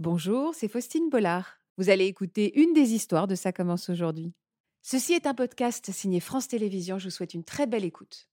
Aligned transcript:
Bonjour, 0.00 0.54
c'est 0.54 0.68
Faustine 0.68 1.10
Bollard. 1.10 1.58
Vous 1.76 1.90
allez 1.90 2.04
écouter 2.04 2.56
une 2.60 2.72
des 2.72 2.94
histoires 2.94 3.26
de 3.26 3.34
Ça 3.34 3.50
commence 3.50 3.90
aujourd'hui. 3.90 4.32
Ceci 4.80 5.12
est 5.12 5.26
un 5.26 5.34
podcast 5.34 5.90
signé 5.90 6.20
France 6.20 6.46
Télévisions. 6.46 6.98
Je 6.98 7.06
vous 7.06 7.10
souhaite 7.10 7.34
une 7.34 7.42
très 7.42 7.66
belle 7.66 7.84
écoute. 7.84 8.28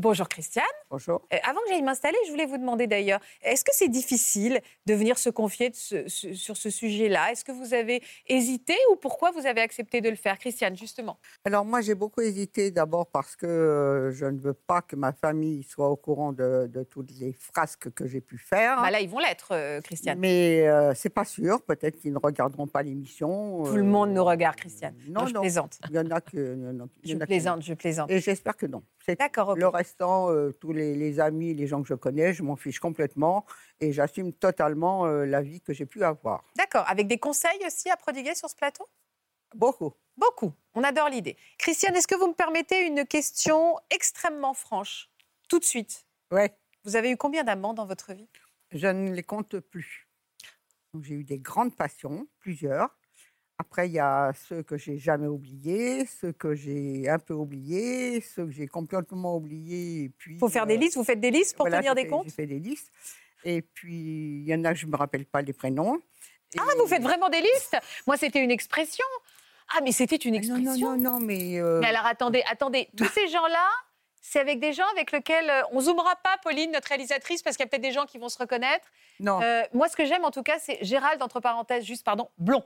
Bonjour 0.00 0.28
Christiane. 0.28 0.62
Bonjour. 0.90 1.26
Euh, 1.34 1.38
avant 1.42 1.58
que 1.58 1.70
j'aille 1.70 1.82
m'installer, 1.82 2.16
je 2.26 2.30
voulais 2.30 2.46
vous 2.46 2.56
demander 2.56 2.86
d'ailleurs, 2.86 3.18
est-ce 3.42 3.64
que 3.64 3.72
c'est 3.74 3.88
difficile 3.88 4.60
de 4.86 4.94
venir 4.94 5.18
se 5.18 5.28
confier 5.28 5.70
de 5.70 5.74
ce- 5.74 6.06
ce- 6.06 6.34
sur 6.34 6.56
ce 6.56 6.70
sujet-là? 6.70 7.32
Est-ce 7.32 7.44
que 7.44 7.50
vous 7.50 7.74
avez 7.74 8.00
hésité 8.28 8.74
ou 8.92 8.94
pourquoi 8.94 9.32
vous 9.32 9.44
avez 9.44 9.60
accepté 9.60 10.00
de 10.00 10.08
le 10.08 10.14
faire? 10.14 10.38
Christiane, 10.38 10.76
justement. 10.76 11.18
Alors 11.44 11.64
moi 11.64 11.80
j'ai 11.80 11.96
beaucoup 11.96 12.20
hésité 12.20 12.70
d'abord 12.70 13.08
parce 13.08 13.34
que 13.34 13.44
euh, 13.46 14.12
je 14.12 14.26
ne 14.26 14.38
veux 14.38 14.52
pas 14.54 14.82
que 14.82 14.94
ma 14.94 15.12
famille 15.12 15.64
soit 15.64 15.88
au 15.88 15.96
courant 15.96 16.30
de, 16.32 16.68
de 16.72 16.84
toutes 16.84 17.10
les 17.18 17.32
frasques 17.32 17.90
que 17.90 18.06
j'ai 18.06 18.20
pu 18.20 18.38
faire. 18.38 18.80
Bah 18.80 18.92
là, 18.92 19.00
ils 19.00 19.08
vont 19.10 19.18
l'être, 19.18 19.48
euh, 19.50 19.80
Christiane. 19.80 20.20
Mais 20.20 20.64
c'est 20.94 21.10
pas 21.10 21.24
sûr, 21.24 21.60
peut-être 21.62 21.96
qu'ils 21.98 22.12
ne 22.12 22.18
regarderont 22.22 22.68
pas 22.68 22.84
l'émission. 22.84 23.64
Tout 23.64 23.74
le 23.74 23.82
monde 23.82 24.10
nous 24.10 24.24
regarde, 24.24 24.54
Christiane. 24.54 24.94
Non, 25.08 25.26
je 25.26 25.34
non. 25.34 25.40
plaisante. 25.40 25.80
Il 25.90 25.96
y 25.96 25.98
en 25.98 26.08
a 26.12 26.20
que. 26.20 26.36
il 26.56 26.62
y 26.62 26.66
en 26.68 26.84
a- 26.84 26.88
il 27.02 27.08
y 27.08 27.12
Je 27.12 27.16
en 27.16 27.20
a 27.20 27.22
que- 27.22 27.26
plaisante, 27.26 27.62
je 27.64 27.74
plaisante. 27.74 28.10
Et 28.12 28.20
j'espère 28.20 28.56
que 28.56 28.66
non. 28.66 28.84
C'est. 29.08 29.18
Le 29.56 29.68
restant, 29.68 30.30
euh, 30.30 30.52
tous 30.52 30.72
les, 30.72 30.94
les 30.94 31.18
amis, 31.18 31.54
les 31.54 31.66
gens 31.66 31.80
que 31.80 31.88
je 31.88 31.94
connais, 31.94 32.34
je 32.34 32.42
m'en 32.42 32.56
fiche 32.56 32.78
complètement 32.78 33.46
et 33.80 33.90
j'assume 33.90 34.34
totalement 34.34 35.06
euh, 35.06 35.24
la 35.24 35.40
vie 35.40 35.62
que 35.62 35.72
j'ai 35.72 35.86
pu 35.86 36.04
avoir. 36.04 36.44
D'accord. 36.56 36.84
Avec 36.88 37.06
des 37.06 37.18
conseils 37.18 37.64
aussi 37.66 37.88
à 37.88 37.96
prodiguer 37.96 38.34
sur 38.34 38.50
ce 38.50 38.54
plateau? 38.54 38.86
Beaucoup. 39.54 39.94
Beaucoup. 40.14 40.52
On 40.74 40.84
adore 40.84 41.08
l'idée. 41.08 41.38
Christiane, 41.56 41.96
est-ce 41.96 42.06
que 42.06 42.16
vous 42.16 42.28
me 42.28 42.34
permettez 42.34 42.86
une 42.86 43.06
question 43.06 43.78
extrêmement 43.88 44.52
franche? 44.52 45.08
Tout 45.48 45.58
de 45.58 45.64
suite. 45.64 46.04
Ouais. 46.30 46.54
Vous 46.84 46.96
avez 46.96 47.10
eu 47.10 47.16
combien 47.16 47.44
d'amants 47.44 47.72
dans 47.72 47.86
votre 47.86 48.12
vie? 48.12 48.28
Je 48.72 48.88
ne 48.88 49.12
les 49.12 49.22
compte 49.22 49.58
plus. 49.58 50.06
J'ai 51.00 51.14
eu 51.14 51.24
des 51.24 51.38
grandes 51.38 51.74
passions, 51.74 52.28
plusieurs. 52.40 52.94
Après, 53.60 53.88
il 53.88 53.92
y 53.92 53.98
a 53.98 54.32
ceux 54.48 54.62
que 54.62 54.76
j'ai 54.76 54.98
jamais 54.98 55.26
oubliés, 55.26 56.06
ceux 56.06 56.32
que 56.32 56.54
j'ai 56.54 57.08
un 57.08 57.18
peu 57.18 57.34
oubliés, 57.34 58.20
ceux 58.20 58.46
que 58.46 58.52
j'ai 58.52 58.68
complètement 58.68 59.34
oubliés. 59.36 60.12
Il 60.26 60.32
Il 60.34 60.38
faut 60.38 60.48
faire 60.48 60.66
des 60.66 60.76
listes. 60.76 60.96
Vous 60.96 61.02
faites 61.04 61.20
des 61.20 61.32
listes 61.32 61.56
pour 61.56 61.66
tenir 61.68 61.94
des 61.94 62.06
comptes 62.06 62.24
J'ai 62.26 62.30
fait 62.30 62.46
des 62.46 62.60
listes. 62.60 62.90
Et 63.44 63.62
puis, 63.62 64.42
il 64.42 64.48
y 64.48 64.54
en 64.54 64.64
a, 64.64 64.74
je 64.74 64.86
ne 64.86 64.92
me 64.92 64.96
rappelle 64.96 65.26
pas 65.26 65.42
les 65.42 65.52
prénoms. 65.52 65.98
Ah, 66.56 66.62
Et- 66.74 66.78
vous 66.78 66.86
faites 66.86 67.02
vraiment 67.02 67.28
des 67.28 67.40
listes? 67.40 67.76
Moi, 68.06 68.16
c'était 68.16 68.42
une 68.42 68.50
expression. 68.50 69.04
Ah, 69.76 69.80
mais 69.82 69.92
c'était 69.92 70.16
une 70.16 70.34
Ah, 70.36 70.38
Non, 70.40 70.56
expression. 70.56 70.90
non, 70.90 70.96
non, 70.96 71.20
non, 71.20 71.26
mais. 71.26 71.60
euh, 71.60 71.80
Mais 71.80 71.88
alors, 71.88 72.06
attendez, 72.06 72.42
attendez. 72.50 72.88
Tous 72.96 73.08
ces 73.08 73.26
gens-là, 73.28 73.66
c'est 74.22 74.40
avec 74.40 74.60
des 74.60 74.72
gens 74.72 74.86
avec 74.92 75.10
lesquels 75.12 75.50
euh, 75.50 75.62
on 75.72 75.80
zoomera 75.80 76.14
pas, 76.22 76.36
Pauline, 76.42 76.70
notre 76.72 76.88
réalisatrice, 76.88 77.42
parce 77.42 77.56
qu'il 77.56 77.64
y 77.64 77.66
a 77.66 77.68
peut-être 77.68 77.82
des 77.82 77.92
gens 77.92 78.06
qui 78.06 78.18
vont 78.18 78.28
se 78.28 78.38
reconnaître. 78.38 78.86
non. 79.20 79.42
Euh, 79.42 79.62
moi, 79.74 79.88
ce 79.88 79.96
que 79.96 80.04
j'aime, 80.06 80.24
en 80.24 80.30
tout 80.30 80.42
cas, 80.42 80.58
c'est 80.60 80.78
Gérald, 80.82 81.20
entre 81.22 81.40
parenthèses, 81.40 81.84
juste, 81.84 82.04
pardon, 82.04 82.28
blond. 82.38 82.64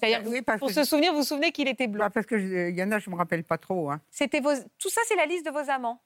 C'est-à-dire, 0.00 0.22
Oui, 0.30 0.42
parce 0.42 0.58
pour 0.58 0.70
se 0.70 0.84
souvenir, 0.84 1.12
vous 1.12 1.18
vous 1.18 1.24
souvenez 1.24 1.52
qu'il 1.52 1.68
était 1.68 1.86
blond. 1.86 2.04
Bah, 2.04 2.10
parce 2.10 2.26
que 2.26 2.38
je- 2.38 2.68
il 2.70 2.76
y 2.76 2.82
en 2.82 2.90
a, 2.92 2.98
je 2.98 3.08
ne 3.10 3.14
me 3.14 3.18
rappelle 3.18 3.44
pas 3.44 3.58
trop. 3.58 3.90
Hein. 3.90 4.00
C'était 4.10 4.40
vos... 4.40 4.50
Tout 4.78 4.90
ça, 4.90 5.00
c'est 5.06 5.16
la 5.16 5.26
liste 5.26 5.44
de 5.46 5.50
vos 5.50 5.70
amants. 5.70 6.00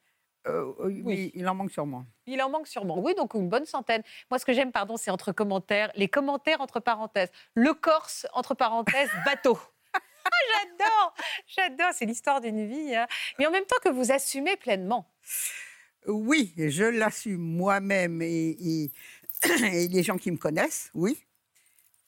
Euh, 0.47 0.72
oui, 0.81 1.03
Oui. 1.05 1.33
il 1.34 1.47
en 1.48 1.55
manque 1.55 1.70
sûrement. 1.70 2.05
Il 2.27 2.41
en 2.42 2.48
manque 2.48 2.66
sûrement. 2.69 2.98
Oui, 3.00 3.14
donc 3.14 3.34
une 3.34 3.48
bonne 3.48 3.66
centaine. 3.66 4.03
Moi, 4.31 4.39
ce 4.39 4.44
que 4.47 4.53
j'aime, 4.53 4.72
pardon, 4.72 4.97
c'est 4.97 5.11
entre 5.11 5.33
commentaires, 5.33 5.91
les 5.97 6.09
commentaires 6.09 6.61
entre 6.61 6.81
parenthèses. 6.81 7.31
Le 7.55 7.75
Corse, 7.75 8.27
entre 8.33 8.55
parenthèses, 8.55 9.11
bateau. 9.27 9.59
Ah, 9.92 10.31
j'adore, 10.53 11.14
j'adore. 11.47 11.91
C'est 11.94 12.05
l'histoire 12.06 12.41
d'une 12.41 12.66
vie. 12.66 12.94
hein. 12.94 13.06
Mais 13.39 13.47
en 13.47 13.50
même 13.50 13.64
temps 13.64 13.77
que 13.83 13.89
vous 13.89 14.12
assumez 14.12 14.56
pleinement. 14.56 15.11
Oui, 16.06 16.55
je 16.56 16.84
l'assume 16.84 17.41
moi-même 17.41 18.22
et, 18.22 18.56
et- 18.61 18.92
et 19.72 19.89
les 19.89 20.03
gens 20.03 20.16
qui 20.16 20.31
me 20.31 20.36
connaissent, 20.36 20.91
oui. 20.94 21.19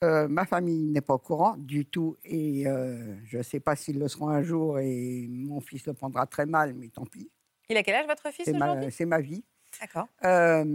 Euh, 0.03 0.27
ma 0.27 0.45
famille 0.45 0.87
n'est 0.87 1.01
pas 1.01 1.13
au 1.13 1.19
courant 1.19 1.55
du 1.57 1.85
tout 1.85 2.17
et 2.23 2.65
euh, 2.65 3.15
je 3.25 3.37
ne 3.37 3.43
sais 3.43 3.59
pas 3.59 3.75
s'ils 3.75 3.99
le 3.99 4.07
seront 4.07 4.29
un 4.29 4.41
jour 4.41 4.79
et 4.79 5.27
mon 5.29 5.59
fils 5.61 5.85
le 5.85 5.93
prendra 5.93 6.25
très 6.25 6.47
mal, 6.47 6.73
mais 6.73 6.87
tant 6.87 7.05
pis. 7.05 7.29
Il 7.69 7.77
a 7.77 7.83
quel 7.83 7.93
âge, 7.95 8.07
votre 8.07 8.31
fils, 8.33 8.45
C'est 8.45 8.55
aujourd'hui? 8.55 8.85
ma, 8.85 8.91
c'est 8.91 9.05
ma 9.05 9.21
vie. 9.21 9.43
D'accord. 9.79 10.07
Euh, 10.25 10.65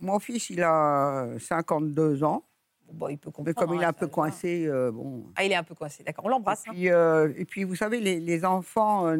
mon 0.00 0.18
fils, 0.18 0.50
il 0.50 0.60
a 0.62 1.28
52 1.38 2.24
ans, 2.24 2.44
Bon, 2.92 3.08
il 3.08 3.16
peut 3.16 3.30
comprendre. 3.30 3.46
mais 3.48 3.54
comme 3.54 3.74
il 3.76 3.80
est 3.80 3.84
hein, 3.86 3.90
un 3.90 3.92
peu 3.94 4.08
coincé, 4.08 4.68
bon. 4.92 5.24
Ah, 5.36 5.44
il 5.44 5.52
est 5.52 5.54
un 5.54 5.62
peu 5.62 5.74
coincé. 5.76 6.02
D'accord, 6.02 6.24
on 6.26 6.28
Et 6.28 6.32
l'embrasse. 6.32 6.64
hein. 6.68 6.72
puis, 6.72 6.86
et 6.88 7.44
puis, 7.46 7.62
vous 7.64 7.76
savez, 7.76 8.00
les, 8.00 8.18
les 8.20 8.44
enfants, 8.44 9.14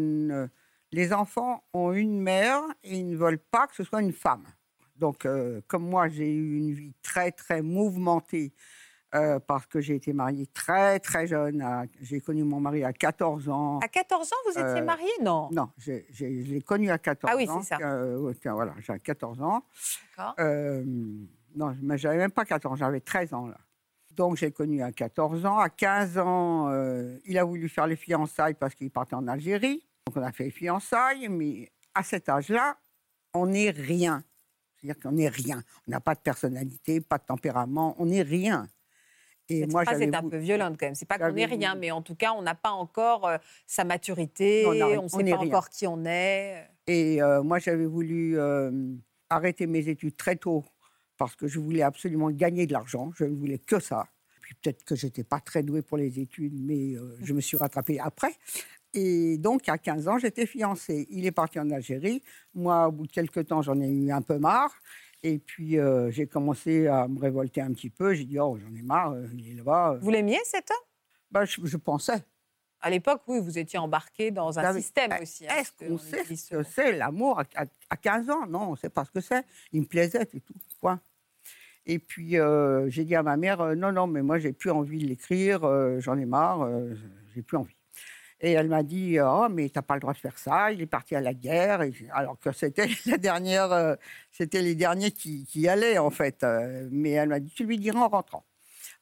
les 0.90 1.12
enfants 1.14 1.62
ont 1.72 1.92
une 1.92 2.20
mère 2.20 2.60
et 2.82 2.98
ils 2.98 3.08
ne 3.08 3.16
veulent 3.16 3.38
pas 3.38 3.66
que 3.68 3.74
ce 3.76 3.84
soit 3.84 4.02
une 4.02 4.12
femme. 4.12 4.44
Donc, 4.96 5.26
comme 5.68 5.88
moi, 5.88 6.08
j'ai 6.08 6.30
eu 6.34 6.58
une 6.58 6.72
vie 6.74 6.92
très, 7.02 7.30
très 7.32 7.62
mouvementée 7.62 8.52
euh, 9.14 9.38
parce 9.40 9.66
que 9.66 9.80
j'ai 9.80 9.94
été 9.96 10.12
mariée 10.12 10.46
très, 10.46 10.98
très 11.00 11.26
jeune. 11.26 11.64
J'ai 12.00 12.20
connu 12.20 12.44
mon 12.44 12.60
mari 12.60 12.82
à 12.84 12.92
14 12.92 13.48
ans. 13.48 13.78
À 13.80 13.88
14 13.88 14.32
ans, 14.32 14.36
vous 14.46 14.52
étiez 14.52 14.80
Euh, 14.80 14.84
marié 14.84 15.10
Non. 15.22 15.48
Non, 15.52 15.68
je 15.78 15.92
l'ai 16.24 16.62
connu 16.62 16.90
à 16.90 16.98
14 16.98 17.30
Ah 17.32 17.36
oui, 17.36 17.48
ans. 17.48 17.60
c'est 17.62 17.68
ça. 17.76 17.78
Euh, 17.82 18.32
voilà, 18.46 18.74
j'ai 18.80 18.98
14 18.98 19.40
ans. 19.42 19.64
D'accord. 20.16 20.34
Euh, 20.38 20.82
non, 21.54 21.76
mais 21.82 21.98
j'avais 21.98 22.16
même 22.18 22.30
pas 22.30 22.44
14 22.44 22.72
ans, 22.72 22.76
j'avais 22.76 23.00
13 23.00 23.34
ans 23.34 23.46
là. 23.46 23.58
Donc 24.12 24.36
j'ai 24.36 24.50
connu 24.50 24.82
à 24.82 24.92
14 24.92 25.44
ans. 25.46 25.58
À 25.58 25.68
15 25.70 26.18
ans, 26.18 26.70
il 27.24 27.38
a 27.38 27.44
voulu 27.44 27.68
faire 27.68 27.86
les 27.86 27.96
fiançailles 27.96 28.54
parce 28.54 28.74
qu'il 28.74 28.90
partait 28.90 29.14
en 29.14 29.26
Algérie. 29.26 29.82
Donc 30.06 30.16
on 30.16 30.22
a 30.22 30.32
fait 30.32 30.44
les 30.44 30.50
fiançailles, 30.50 31.28
mais 31.28 31.70
à 31.94 32.02
cet 32.02 32.28
âge-là, 32.28 32.76
on 33.34 33.46
n'est 33.46 33.70
rien. 33.70 34.22
C'est-à-dire 34.76 35.00
qu'on 35.02 35.12
n'est 35.12 35.28
rien. 35.28 35.62
On 35.86 35.90
n'a 35.92 36.00
pas 36.00 36.14
de 36.14 36.20
personnalité, 36.20 37.00
pas 37.00 37.18
de 37.18 37.24
tempérament, 37.24 37.94
on 37.98 38.06
n'est 38.06 38.22
rien. 38.22 38.66
Et 39.48 39.60
Cette 39.60 39.72
moi, 39.72 39.82
phrase 39.82 39.98
j'avais 39.98 40.10
est 40.10 40.16
un 40.16 40.28
peu 40.28 40.38
violente 40.38 40.76
quand 40.78 40.86
même. 40.86 40.94
C'est 40.94 41.06
pas 41.06 41.18
qu'on 41.18 41.32
n'est 41.32 41.44
rien, 41.44 41.74
mais 41.74 41.90
en 41.90 42.02
tout 42.02 42.14
cas, 42.14 42.32
on 42.32 42.42
n'a 42.42 42.54
pas 42.54 42.70
encore 42.70 43.26
euh, 43.26 43.38
sa 43.66 43.84
maturité. 43.84 44.64
Non, 44.64 44.86
on 44.86 45.02
ne 45.02 45.08
sait 45.08 45.30
pas 45.30 45.38
rien. 45.38 45.48
encore 45.48 45.68
qui 45.68 45.86
on 45.86 46.04
est. 46.04 46.68
Et 46.86 47.22
euh, 47.22 47.42
moi, 47.42 47.58
j'avais 47.58 47.86
voulu 47.86 48.38
euh, 48.38 48.70
arrêter 49.30 49.66
mes 49.66 49.88
études 49.88 50.16
très 50.16 50.36
tôt 50.36 50.64
parce 51.16 51.36
que 51.36 51.46
je 51.46 51.60
voulais 51.60 51.82
absolument 51.82 52.30
gagner 52.30 52.66
de 52.66 52.72
l'argent. 52.72 53.12
Je 53.16 53.24
ne 53.24 53.36
voulais 53.36 53.58
que 53.58 53.78
ça. 53.78 54.08
Puis 54.40 54.54
peut-être 54.60 54.84
que 54.84 54.96
j'étais 54.96 55.24
pas 55.24 55.40
très 55.40 55.62
douée 55.62 55.82
pour 55.82 55.96
les 55.96 56.18
études, 56.18 56.54
mais 56.60 56.94
euh, 56.94 57.16
je 57.22 57.32
me 57.32 57.40
suis 57.40 57.56
rattrapée 57.56 58.00
après. 58.00 58.34
Et 58.94 59.38
donc, 59.38 59.68
à 59.68 59.78
15 59.78 60.08
ans, 60.08 60.18
j'étais 60.18 60.46
fiancée. 60.46 61.06
Il 61.10 61.24
est 61.24 61.32
parti 61.32 61.58
en 61.58 61.70
Algérie. 61.70 62.22
Moi, 62.54 62.88
au 62.88 62.92
bout 62.92 63.06
de 63.06 63.12
quelques 63.12 63.46
temps, 63.46 63.62
j'en 63.62 63.80
ai 63.80 63.88
eu 63.88 64.10
un 64.10 64.20
peu 64.20 64.38
marre. 64.38 64.74
Et 65.22 65.38
puis, 65.38 65.78
euh, 65.78 66.10
j'ai 66.10 66.26
commencé 66.26 66.86
à 66.88 67.06
me 67.06 67.18
révolter 67.20 67.60
un 67.60 67.72
petit 67.72 67.90
peu. 67.90 68.12
J'ai 68.14 68.24
dit, 68.24 68.38
oh, 68.40 68.58
j'en 68.58 68.74
ai 68.74 68.82
marre, 68.82 69.12
euh, 69.12 69.26
il 69.34 69.50
est 69.52 69.54
là-bas. 69.54 69.98
Vous 70.00 70.10
l'aimiez, 70.10 70.40
cet 70.44 70.70
homme? 70.70 70.76
Ben, 71.30 71.44
je, 71.44 71.60
je 71.64 71.76
pensais. 71.76 72.24
À 72.80 72.90
l'époque, 72.90 73.22
oui, 73.28 73.38
vous 73.40 73.56
étiez 73.58 73.78
embarqué 73.78 74.32
dans 74.32 74.58
un 74.58 74.62
système 74.74 75.12
euh, 75.12 75.22
aussi. 75.22 75.46
hein, 75.46 75.54
Est-ce 75.56 75.70
parce 75.78 75.88
qu'on 75.88 75.94
on 75.94 75.98
sait 75.98 76.24
ce 76.24 76.28
que 76.30 76.34
ce- 76.36 76.62
c'est 76.64 76.92
l'amour 76.92 77.38
à, 77.38 77.44
à- 77.54 77.66
à 77.90 77.96
15 77.96 78.28
ans? 78.28 78.46
Non, 78.48 78.62
on 78.68 78.70
ne 78.72 78.76
sait 78.76 78.88
pas 78.90 79.04
ce 79.04 79.12
que 79.12 79.20
c'est. 79.20 79.44
Il 79.70 79.82
me 79.82 79.86
plaisait, 79.86 80.26
c'est 80.30 80.40
tout. 80.40 80.54
Point. 80.80 81.00
Et 81.86 82.00
puis, 82.00 82.38
euh, 82.38 82.88
j'ai 82.90 83.04
dit 83.04 83.14
à 83.14 83.22
ma 83.22 83.36
mère, 83.36 83.60
euh, 83.60 83.74
non, 83.76 83.92
non, 83.92 84.08
mais 84.08 84.22
moi, 84.22 84.38
j'ai 84.40 84.52
plus 84.52 84.70
envie 84.70 84.98
de 84.98 85.06
l'écrire, 85.06 85.62
euh, 85.64 86.00
j'en 86.00 86.18
ai 86.18 86.24
marre, 86.26 86.62
euh, 86.62 86.94
j'ai 87.34 87.42
plus 87.42 87.56
envie. 87.56 87.76
Et 88.44 88.52
elle 88.52 88.68
m'a 88.68 88.82
dit, 88.82 89.18
oh, 89.20 89.46
mais 89.48 89.68
t'as 89.68 89.82
pas 89.82 89.94
le 89.94 90.00
droit 90.00 90.12
de 90.12 90.18
faire 90.18 90.36
ça, 90.36 90.72
il 90.72 90.82
est 90.82 90.86
parti 90.86 91.14
à 91.14 91.20
la 91.20 91.32
guerre, 91.32 91.82
et- 91.82 91.94
alors 92.12 92.36
que 92.40 92.50
c'était 92.52 92.88
la 93.06 93.16
dernière, 93.16 93.70
euh, 93.72 93.94
c'était 94.32 94.62
les 94.62 94.74
derniers 94.74 95.12
qui, 95.12 95.46
qui 95.46 95.68
allaient, 95.68 95.98
en 95.98 96.10
fait. 96.10 96.42
Euh, 96.42 96.88
mais 96.90 97.10
elle 97.10 97.28
m'a 97.28 97.38
dit, 97.38 97.52
tu 97.54 97.64
lui 97.64 97.78
diras 97.78 98.00
en 98.00 98.08
rentrant. 98.08 98.44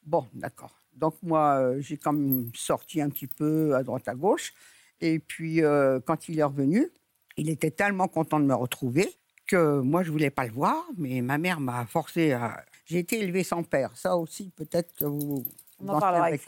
Bon, 0.05 0.27
d'accord. 0.33 0.75
Donc, 0.95 1.15
moi, 1.23 1.55
euh, 1.59 1.81
j'ai 1.81 1.97
quand 1.97 2.13
même 2.13 2.51
sorti 2.53 3.01
un 3.01 3.09
petit 3.09 3.25
peu 3.27 3.75
à 3.75 3.81
droite, 3.81 4.07
à 4.07 4.13
gauche. 4.13 4.53
Et 4.99 5.17
puis, 5.17 5.63
euh, 5.63 5.99
quand 6.05 6.29
il 6.29 6.37
est 6.37 6.43
revenu, 6.43 6.89
il 7.35 7.49
était 7.49 7.71
tellement 7.71 8.07
content 8.07 8.39
de 8.39 8.45
me 8.45 8.53
retrouver 8.53 9.09
que 9.47 9.79
moi, 9.79 10.03
je 10.03 10.11
voulais 10.11 10.29
pas 10.29 10.45
le 10.45 10.51
voir, 10.51 10.85
mais 10.97 11.21
ma 11.21 11.39
mère 11.39 11.59
m'a 11.59 11.85
forcé 11.87 12.33
à... 12.33 12.63
J'ai 12.85 12.99
été 12.99 13.19
élevée 13.21 13.43
sans 13.43 13.63
père. 13.63 13.89
Ça 13.95 14.15
aussi, 14.17 14.51
peut-être 14.55 14.93
que 14.95 15.05
vous... 15.05 15.43
On 15.79 15.87
en 15.89 15.99
parlera 15.99 16.25
avec. 16.25 16.41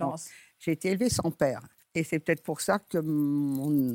J'ai 0.60 0.74
été 0.74 0.90
élevée 0.90 1.10
sans 1.10 1.32
père. 1.32 1.62
Et 1.96 2.04
c'est 2.04 2.20
peut-être 2.20 2.42
pour 2.44 2.62
ça 2.62 2.80
que 2.80 2.98
mon, 2.98 3.94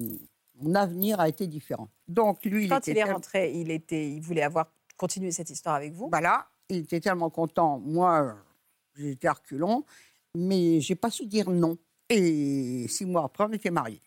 mon 0.61 0.75
avenir 0.75 1.21
a 1.21 1.29
été 1.29 1.47
différent. 1.47 1.89
Donc, 2.07 2.45
lui, 2.45 2.65
il 2.65 2.69
Quand 2.69 2.79
était 2.79 2.93
il 2.93 2.99
est 2.99 3.05
rentré, 3.05 3.53
il, 3.53 3.71
était, 3.71 4.09
il 4.11 4.21
voulait 4.21 4.43
avoir 4.43 4.67
continué 4.97 5.31
cette 5.33 5.51
histoire 5.51 5.75
avec 5.75 5.93
vous. 5.93 6.09
bah 6.09 6.21
là, 6.21 6.47
il 6.69 6.79
était 6.79 7.01
tellement 7.01 7.31
content. 7.31 7.79
Moi, 7.79 8.37
j'étais 8.97 9.29
à 9.29 9.33
reculons, 9.33 9.85
mais 10.35 10.81
j'ai 10.81 10.95
pas 10.95 11.11
su 11.11 11.27
dire 11.27 11.51
non. 11.51 11.77
Et 12.09 12.87
six 12.89 13.05
mois 13.05 13.25
après, 13.25 13.45
on 13.45 13.53
était 13.53 13.71
mariés. 13.71 14.01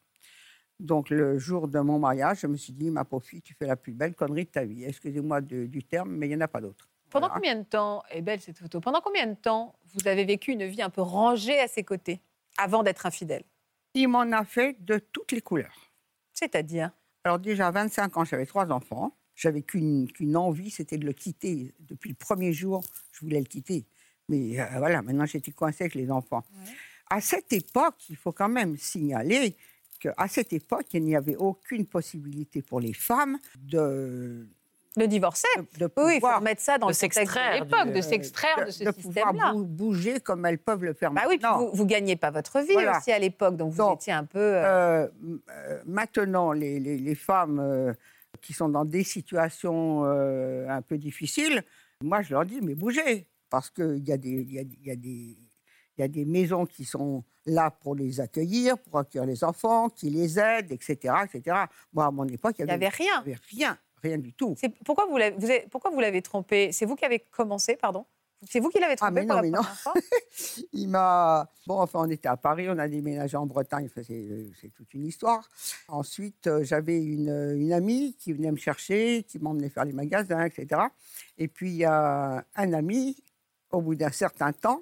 Donc, 0.79 1.09
le 1.11 1.37
jour 1.37 1.67
de 1.67 1.79
mon 1.79 1.99
mariage, 1.99 2.39
je 2.39 2.47
me 2.47 2.57
suis 2.57 2.73
dit, 2.73 2.89
ma 2.89 3.05
pauvre 3.05 3.23
fille, 3.23 3.41
tu 3.41 3.53
fais 3.53 3.67
la 3.67 3.75
plus 3.75 3.93
belle 3.93 4.15
connerie 4.15 4.45
de 4.45 4.49
ta 4.49 4.63
vie. 4.65 4.83
Excusez-moi 4.83 5.41
du 5.41 5.83
terme, 5.83 6.09
mais 6.15 6.25
il 6.25 6.29
n'y 6.29 6.35
en 6.35 6.41
a 6.41 6.47
pas 6.47 6.59
d'autre. 6.61 6.89
Pendant 7.11 7.27
Voilà. 7.27 7.35
combien 7.39 7.55
de 7.55 7.63
temps, 7.63 8.01
est 8.09 8.21
belle 8.21 8.39
cette 8.41 8.57
photo, 8.57 8.79
pendant 8.79 9.01
combien 9.01 9.27
de 9.27 9.35
temps 9.35 9.75
vous 9.93 10.07
avez 10.07 10.23
vécu 10.25 10.53
une 10.53 10.65
vie 10.65 10.81
un 10.81 10.89
peu 10.89 11.01
rangée 11.01 11.59
à 11.59 11.67
ses 11.67 11.83
côtés 11.83 12.21
avant 12.57 12.81
d'être 12.83 13.05
infidèle? 13.05 13.43
Il 13.93 14.07
m'en 14.07 14.31
a 14.31 14.45
fait 14.45 14.83
de 14.83 14.99
toutes 14.99 15.31
les 15.31 15.41
couleurs. 15.41 15.91
C'est-à-dire? 16.33 16.91
Alors 17.23 17.39
déjà, 17.39 17.67
à 17.67 17.71
25 17.71 18.17
ans, 18.17 18.25
j'avais 18.25 18.45
trois 18.45 18.71
enfants. 18.71 19.15
j'avais 19.35 19.61
qu'une 19.61 20.35
envie, 20.35 20.69
c'était 20.69 20.97
de 20.97 21.05
le 21.05 21.13
quitter. 21.13 21.73
Depuis 21.79 22.09
le 22.09 22.15
premier 22.15 22.53
jour, 22.53 22.83
je 23.11 23.21
voulais 23.21 23.39
le 23.39 23.45
quitter. 23.45 23.85
Mais 24.29 24.59
euh, 24.59 24.65
voilà, 24.77 25.01
maintenant 25.01 25.25
j'étais 25.25 25.51
coincée 25.51 25.83
avec 25.83 25.95
les 25.95 26.09
enfants. 26.09 26.43
À 27.09 27.19
cette 27.21 27.51
époque, 27.51 28.09
il 28.09 28.15
faut 28.15 28.31
quand 28.31 28.49
même 28.49 28.77
signaler 28.77 29.55
qu'à 29.99 30.27
cette 30.27 30.53
époque, 30.53 30.87
il 30.93 31.03
n'y 31.03 31.15
avait 31.15 31.35
aucune 31.35 31.85
possibilité 31.85 32.61
pour 32.61 32.79
les 32.79 32.93
femmes 32.93 33.37
de, 33.57 34.47
Le 34.97 35.07
divorcer 35.07 35.47
de, 35.57 35.85
de 35.85 35.91
Oui, 35.97 36.15
il 36.15 36.19
faut 36.19 36.27
remettre 36.35 36.61
ça 36.61 36.77
dans 36.77 36.87
de 36.87 36.91
le 36.91 36.95
contexte 36.95 37.17
de 37.17 37.23
s'extraire 37.25 37.63
l'époque, 37.63 37.93
de 37.93 38.01
s'extraire 38.01 38.65
de, 38.65 38.71
ce 38.71 38.83
de 38.83 38.91
pouvoir 38.91 39.27
système-là. 39.29 39.53
bou- 39.53 39.63
bouger 39.63 40.19
comme 40.19 40.45
elles 40.45 40.57
peuvent 40.57 40.83
le 40.83 40.93
faire 40.93 41.11
Bah 41.11 41.21
oui, 41.29 41.37
puis 41.37 41.47
maintenant. 41.47 41.65
vous, 41.67 41.71
vous 41.77 41.85
gagnez 41.85 42.17
pas 42.17 42.29
votre 42.29 42.59
vie 42.59 42.73
Voilà. 42.73 42.97
aussi 42.97 43.09
à 43.11 43.19
l'époque, 43.19 43.55
donc 43.55 43.71
vous 43.71 43.77
Donc, 43.77 44.01
étiez 44.01 44.11
un 44.11 44.25
peu. 44.25 44.39
euh, 44.39 45.05
Euh, 45.05 45.07
euh, 45.49 45.81
maintenant, 45.85 46.51
les, 46.51 46.77
les- 46.81 46.97
les 46.97 47.15
femmes 47.15 47.59
euh, 47.61 47.93
qui 48.41 48.51
sont 48.51 48.67
dans 48.67 48.83
des 48.83 49.05
situations 49.05 50.03
euh, 50.05 50.67
un 50.67 50.81
peu 50.81 50.97
difficiles, 50.97 51.63
moi, 52.03 52.21
je 52.21 52.33
leur 52.33 52.45
dis, 52.45 52.59
mais 52.61 52.75
bougez, 52.75 53.27
parce 53.49 53.69
qu'il 53.69 54.05
y, 54.05 54.11
a 54.11 54.17
des- 54.17 54.29
il 54.29 54.51
y, 54.53 54.59
a, 54.59 54.63
il 54.63 54.87
y, 54.87 54.91
a 54.91 54.95
des- 54.97 55.37
il 55.97 56.01
y 56.01 56.03
a 56.03 56.07
des 56.09 56.25
maisons 56.25 56.65
qui 56.65 56.83
sont 56.83 57.23
là 57.45 57.71
pour 57.71 57.95
les 57.95 58.19
accueillir, 58.19 58.77
pour 58.77 58.99
accueillir 58.99 59.25
les 59.25 59.41
enfants, 59.45 59.87
qui 59.89 60.09
les 60.09 60.37
aident, 60.37 60.71
etc. 60.73 61.13
etc. 61.23 61.57
Moi, 61.93 62.05
à 62.07 62.11
mon 62.11 62.25
époque, 62.25 62.55
il 62.59 62.63
il 62.63 62.65
n'y 62.65 62.67
n'y 62.69 62.73
avait 62.73 62.89
rien. 62.89 63.19
avait 63.21 63.37
rien, 63.49 63.77
rien 64.01 64.17
du 64.17 64.33
tout. 64.33 64.55
Pourquoi 64.85 65.05
vous 65.07 65.17
l'avez 65.17 65.35
vous 65.37 65.45
avez- 65.49 65.67
pourquoi 65.69 65.91
vous 65.91 65.99
l'avez 65.99 66.21
trompé? 66.21 66.71
C'est 66.71 66.85
vous 66.85 66.95
qui 66.95 67.05
avez 67.05 67.19
commencé, 67.19 67.75
pardon? 67.75 68.05
C'est 68.49 68.59
vous 68.59 68.69
qui 68.69 68.79
l'avez 68.79 68.95
trompé 68.95 69.07
Ah, 69.09 69.11
mais 69.11 69.21
pour 69.27 69.29
non, 69.29 69.35
la 69.35 69.41
mais 69.43 69.49
non. 69.51 69.59
première 69.59 69.79
fois? 69.79 69.93
Il 70.73 70.87
m'a. 70.89 71.47
Bon, 71.67 71.79
enfin, 71.79 71.99
on 72.01 72.09
était 72.09 72.27
à 72.27 72.37
Paris, 72.37 72.67
on 72.69 72.77
a 72.79 72.87
déménagé 72.87 73.37
en 73.37 73.45
Bretagne, 73.45 73.85
enfin, 73.85 74.01
c'est 74.03 74.13
euh, 74.15 74.49
c'est 74.59 74.69
toute 74.73 74.91
une 74.95 75.05
histoire. 75.05 75.47
Ensuite, 75.87 76.47
euh, 76.47 76.63
j'avais 76.63 76.99
une, 77.03 77.29
une 77.57 77.71
amie 77.71 78.15
qui 78.17 78.33
venait 78.33 78.49
me 78.51 78.57
chercher, 78.57 79.23
qui 79.23 79.37
m'emmenait 79.37 79.69
faire 79.69 79.85
les 79.85 79.93
magasins, 79.93 80.43
etc. 80.43 80.81
Et 81.37 81.47
puis, 81.47 81.69
il 81.69 81.77
y 81.77 81.85
a 81.85 82.43
un 82.55 82.73
ami, 82.73 83.15
au 83.71 83.81
bout 83.81 83.93
d'un 83.93 84.09
certain 84.11 84.51
temps, 84.53 84.81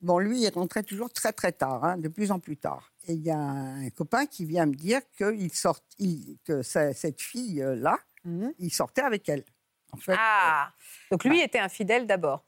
bon, 0.00 0.18
lui, 0.18 0.42
il 0.42 0.50
rentrait 0.52 0.82
toujours 0.82 1.10
très, 1.12 1.32
très 1.32 1.52
tard, 1.52 1.84
hein, 1.84 1.98
de 1.98 2.08
plus 2.08 2.32
en 2.32 2.40
plus 2.40 2.56
tard. 2.56 2.90
Et 3.06 3.12
il 3.12 3.22
y 3.22 3.30
a 3.30 3.38
un 3.38 3.90
copain 3.90 4.26
qui 4.26 4.44
vient 4.44 4.66
me 4.66 4.74
dire 4.74 5.00
qu'il 5.16 5.52
sort, 5.54 5.78
il- 6.00 6.36
que 6.44 6.62
ce- 6.62 6.92
cette 6.96 7.20
fille-là, 7.20 7.96
Mhm. 8.24 8.54
il 8.58 8.72
sortait 8.72 9.02
avec 9.02 9.28
elle. 9.28 9.44
En 9.92 9.96
fait, 9.98 10.14
Ah 10.18 10.72
Donc 11.10 11.24
lui 11.24 11.40
était 11.40 11.58
infidèle 11.58 12.06
d'abord. 12.06 12.44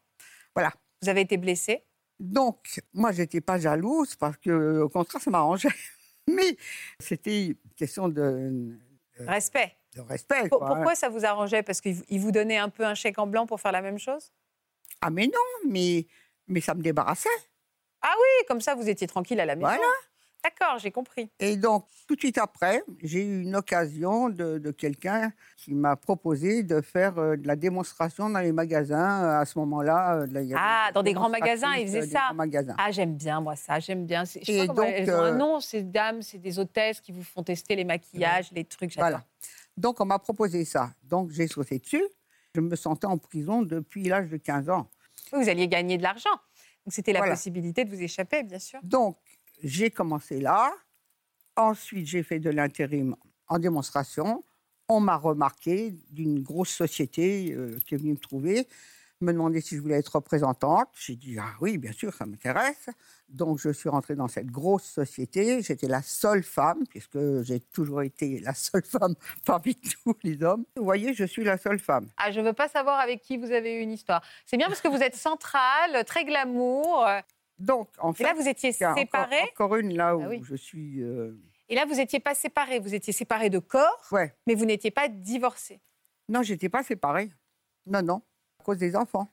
voilà. 0.55 0.73
Vous 1.03 1.09
avez 1.09 1.21
été 1.23 1.37
blessé? 1.37 1.85
Donc, 2.19 2.81
moi, 2.95 3.13
je 3.13 3.21
n'étais 3.23 3.41
pas 3.41 3.59
jalouse 3.59 4.15
parce 4.17 4.37
que, 4.39 4.81
au 4.83 4.89
contraire, 4.89 5.21
ça 5.21 5.31
m'arrangeait. 5.31 5.69
Mais 6.29 6.57
c'était 7.01 7.47
une 7.49 7.57
question 7.77 8.09
de, 8.09 8.13
de- 9.19 9.27
Respect. 9.27 9.77
de 9.95 10.01
respect. 10.01 10.49
Pour- 10.49 10.61
quoi, 10.61 10.71
hein. 10.71 10.75
pourquoi 10.77 10.95
ça 10.95 11.09
vous 11.11 11.25
arrangeait? 11.27 11.63
Parce 11.63 11.81
qu'il 11.83 11.95
vous- 11.97 12.05
il 12.09 12.21
vous 12.21 12.31
donnait 12.33 12.57
un 12.57 12.69
peu 12.71 12.85
un 12.87 12.95
chèque 12.95 13.19
en 13.19 13.27
blanc 13.27 13.47
pour 13.47 13.61
faire 13.61 13.73
la 13.73 13.83
même 13.83 13.99
chose? 13.99 14.33
Ah, 15.03 15.11
mais 15.11 15.27
non, 15.27 15.69
mais, 15.71 16.07
mais 16.47 16.61
ça 16.61 16.73
me 16.75 16.83
débarrassait. 16.83 17.29
Oui, 18.03 18.45
comme 18.49 18.61
ça 18.61 18.75
vous 18.75 18.89
étiez 18.89 19.07
tranquille 19.07 19.41
à 19.41 19.45
la 19.47 19.57
maison. 19.57 19.67
Voilà. 19.69 19.93
D'accord, 20.45 20.79
j'ai 20.79 20.91
compris. 20.91 21.31
Et 21.41 21.57
donc, 21.57 21.87
tout 22.07 22.15
de 22.17 22.21
suite 22.21 22.37
après, 22.37 22.85
j'ai 23.03 23.25
eu 23.25 23.43
une 23.45 23.57
occasion 23.57 24.29
de, 24.29 24.59
de 24.59 24.71
quelqu'un 24.73 25.33
qui 25.57 25.75
m'a 25.75 25.97
proposé 25.97 26.63
de 26.63 26.83
faire 26.83 27.17
euh, 27.19 27.37
de 27.37 27.47
la 27.47 27.57
démonstration 27.57 28.29
dans 28.29 28.41
les 28.41 28.53
magasins. 28.53 29.25
Euh, 29.25 29.41
À 29.41 29.47
ce 29.47 29.59
moment-là, 29.61 30.17
euh, 30.27 30.55
Ah, 30.55 30.91
dans 30.93 31.03
des 31.03 31.15
grands 31.15 31.31
magasins, 31.31 31.73
ils 31.77 31.87
faisaient 31.87 32.01
des 32.03 32.07
ça. 32.09 32.25
grands 32.27 32.35
magasins. 32.35 32.75
Ah, 32.79 32.91
j'aime 32.91 33.17
bien, 33.17 33.41
moi, 33.41 33.57
ça, 33.57 33.81
j'aime 33.81 34.05
bien. 34.05 34.25
Je 34.25 34.33
sais 34.45 34.53
Et 34.53 34.67
pas 34.67 34.75
donc, 34.75 34.87
elles 34.87 35.11
ont 35.11 35.23
un 35.23 35.35
nom, 35.35 35.61
ces 35.61 35.83
dames, 35.83 36.21
c'est 36.21 36.37
des 36.39 36.59
hôtesses 36.59 37.01
qui 37.01 37.13
vous 37.13 37.25
font 37.25 37.43
tester 37.43 37.75
les 37.75 37.85
maquillages, 37.85 38.51
les 38.53 38.67
trucs. 38.67 38.95
Voilà. 38.97 39.25
Donc, 39.79 39.99
on 40.01 40.05
m'a 40.05 40.19
proposé 40.19 40.67
ça. 40.67 40.91
Donc, 41.05 41.31
j'ai 41.31 41.47
sauté 41.49 41.79
dessus. 41.79 42.05
Je 42.55 42.61
me 42.61 42.77
sentais 42.77 43.07
en 43.07 43.17
prison 43.17 43.63
depuis 43.63 44.05
l'âge 44.05 44.29
de 44.29 44.37
15 44.37 44.69
ans. 44.69 44.89
Vous 45.33 45.49
alliez 45.49 45.69
gagner 45.69 45.97
de 45.97 46.03
l'argent. 46.03 46.29
Donc 46.87 46.93
c'était 46.93 47.15
la 47.15 47.21
Voilà. 47.21 47.33
possibilité 47.33 47.87
de 47.87 47.91
vous 47.97 48.03
échapper, 48.03 48.43
bien 48.43 48.59
sûr. 48.59 48.79
Donc, 48.83 49.17
j'ai 49.63 49.91
commencé 49.91 50.41
là. 50.41 50.73
Ensuite, 51.57 52.07
j'ai 52.07 52.23
fait 52.23 52.41
de 52.41 52.51
l'intérim 52.51 53.17
en 53.49 53.59
démonstration. 53.59 54.43
On 54.89 55.01
m'a 55.01 55.17
remarqué 55.17 55.95
d'une 56.11 56.43
grosse 56.43 56.71
société 56.71 57.53
euh, 57.53 57.79
qui 57.87 57.95
est 57.95 57.99
venue 57.99 58.13
me 58.13 58.19
trouver, 58.19 58.67
me 59.21 59.33
demander 59.33 59.61
si 59.61 59.77
je 59.77 59.81
voulais 59.81 59.99
être 59.99 60.17
représentante. 60.17 60.89
J'ai 60.99 61.17
dit 61.17 61.39
ah 61.39 61.55
oui, 61.61 61.79
bien 61.79 61.93
sûr, 61.93 62.13
ça 62.13 62.27
m'intéresse. 62.27 62.91
Donc, 63.29 63.59
je 63.59 63.71
suis 63.71 63.89
rentrée 63.89 64.15
dans 64.15 64.29
cette 64.29 64.51
grosse 64.51 64.85
société. 64.85 65.63
J'étais 65.63 65.87
la 65.89 66.03
seule 66.03 66.43
femme, 66.43 66.85
puisque 66.89 67.43
j'ai 67.43 67.61
toujours 67.61 68.03
été 68.03 68.41
la 68.41 68.53
seule 68.53 68.85
femme 68.85 69.15
parmi 69.47 69.75
tous 69.77 70.17
les 70.23 70.43
hommes. 70.43 70.65
Vous 70.77 70.85
voyez, 70.85 71.15
je 71.15 71.25
suis 71.25 71.45
la 71.45 71.57
seule 71.57 71.79
femme. 71.79 72.09
Ah, 72.17 72.31
je 72.31 72.41
veux 72.41 72.53
pas 72.53 72.69
savoir 72.69 73.01
avec 73.01 73.23
qui 73.23 73.39
vous 73.39 73.51
avez 73.51 73.79
eu 73.79 73.81
une 73.81 73.93
histoire. 73.93 74.23
C'est 74.45 74.57
bien 74.57 74.69
parce 74.69 74.81
que 74.81 74.89
vous 74.89 75.03
êtes 75.03 75.17
centrale, 75.17 76.05
très 76.05 76.25
glamour. 76.25 77.07
Euh, 77.61 77.65
Donc, 77.65 77.89
en 77.99 78.13
Et 78.13 78.17
fait, 78.17 78.25
là, 78.25 78.35
vous 78.35 78.49
étiez 78.49 78.71
il 78.71 78.81
y 78.81 78.85
a 78.85 78.91
encore- 78.93 78.99
séparés. 79.03 79.43
Encore, 79.53 79.77
une 79.77 79.95
là 79.97 80.17
où 80.17 80.23
Ah 80.23 80.29
oui. 80.29 80.41
je 80.45 80.55
suis. 80.55 81.01
euh, 81.03 81.37
Et 81.69 81.75
là, 81.75 81.85
vous 81.87 81.95
n'étiez 81.95 82.21
pas 82.21 82.35
séparés. 82.35 82.79
Vous 82.79 82.95
étiez 82.95 83.13
séparés 83.13 83.51
de 83.51 83.59
corps, 83.59 84.07
Ouais. 84.13 84.35
mais 84.47 84.55
vous 84.55 84.65
n'étiez 84.67 84.91
pas 84.91 85.09
divorcés. 85.09 85.81
Non, 86.29 86.43
j'étais 86.43 86.69
pas 86.69 86.83
séparée. 86.83 87.31
Non, 87.87 88.03
non, 88.03 88.23
à 88.61 88.65
cause 88.65 88.79
des 88.79 88.97
enfants. 88.97 89.31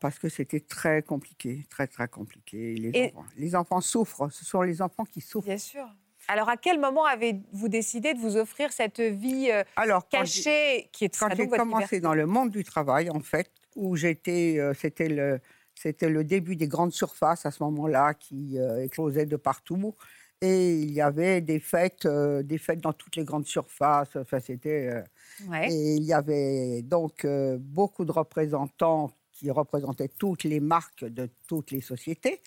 Parce 0.00 0.18
que 0.20 0.28
c'était 0.28 0.60
très 0.60 1.02
compliqué, 1.02 1.66
très, 1.68 1.88
très 1.88 2.06
compliqué. 2.06 2.74
Les, 2.76 2.90
Et- 2.94 3.12
enfants, 3.16 3.24
les 3.36 3.56
enfants 3.56 3.80
souffrent. 3.80 4.28
Ce 4.30 4.44
sont 4.44 4.62
les 4.62 4.80
enfants 4.80 5.04
qui 5.04 5.20
souffrent. 5.20 5.46
Bien 5.48 5.58
sûr. 5.58 5.84
Alors, 6.28 6.48
à 6.48 6.56
quel 6.56 6.78
moment 6.78 7.04
avez-vous 7.04 7.68
décidé 7.68 8.12
de 8.14 8.18
vous 8.20 8.36
offrir 8.36 8.72
cette 8.72 9.00
vie 9.00 9.50
euh, 9.50 9.64
Alors, 9.76 10.08
cachée 10.08 10.88
qui 10.92 11.06
est 11.06 11.18
quand 11.18 11.28
j'ai 11.34 11.48
commencé 11.48 11.64
liberté 11.96 12.00
dans 12.00 12.14
le 12.14 12.26
monde 12.26 12.50
du 12.50 12.62
travail, 12.64 13.08
en 13.10 13.20
fait, 13.20 13.50
où 13.76 13.96
j'étais, 13.96 14.56
euh, 14.58 14.72
c'était 14.74 15.08
le, 15.08 15.40
c'était 15.80 16.08
le 16.08 16.24
début 16.24 16.56
des 16.56 16.68
grandes 16.68 16.92
surfaces 16.92 17.46
à 17.46 17.50
ce 17.50 17.62
moment-là 17.62 18.14
qui 18.14 18.58
euh, 18.58 18.82
explosaient 18.84 19.26
de 19.26 19.36
partout. 19.36 19.94
Et 20.40 20.74
il 20.74 20.92
y 20.92 21.00
avait 21.00 21.40
des 21.40 21.58
fêtes, 21.58 22.06
euh, 22.06 22.42
des 22.42 22.58
fêtes 22.58 22.80
dans 22.80 22.92
toutes 22.92 23.16
les 23.16 23.24
grandes 23.24 23.46
surfaces. 23.46 24.14
Enfin, 24.16 24.40
c'était. 24.40 24.88
euh, 24.88 25.02
Ouais. 25.48 25.70
Et 25.72 25.94
il 25.94 26.02
y 26.04 26.12
avait 26.12 26.82
donc 26.82 27.24
euh, 27.24 27.58
beaucoup 27.60 28.04
de 28.04 28.10
représentants 28.12 29.12
qui 29.32 29.50
représentaient 29.52 30.10
toutes 30.18 30.42
les 30.44 30.58
marques 30.60 31.04
de 31.04 31.28
toutes 31.46 31.70
les 31.70 31.80
sociétés, 31.80 32.40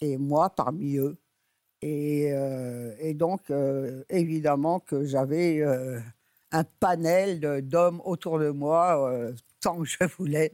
et 0.00 0.16
moi 0.16 0.48
parmi 0.48 0.96
eux. 0.96 1.18
Et, 1.82 2.32
et 3.00 3.14
donc, 3.14 3.52
évidemment 4.08 4.80
que 4.80 5.04
j'avais 5.04 5.62
un 6.50 6.64
panel 6.80 7.40
d'hommes 7.68 8.00
autour 8.04 8.38
de 8.38 8.50
moi, 8.50 9.10
euh, 9.12 9.32
tant 9.60 9.80
que 9.82 9.88
je 9.88 10.04
voulais. 10.16 10.52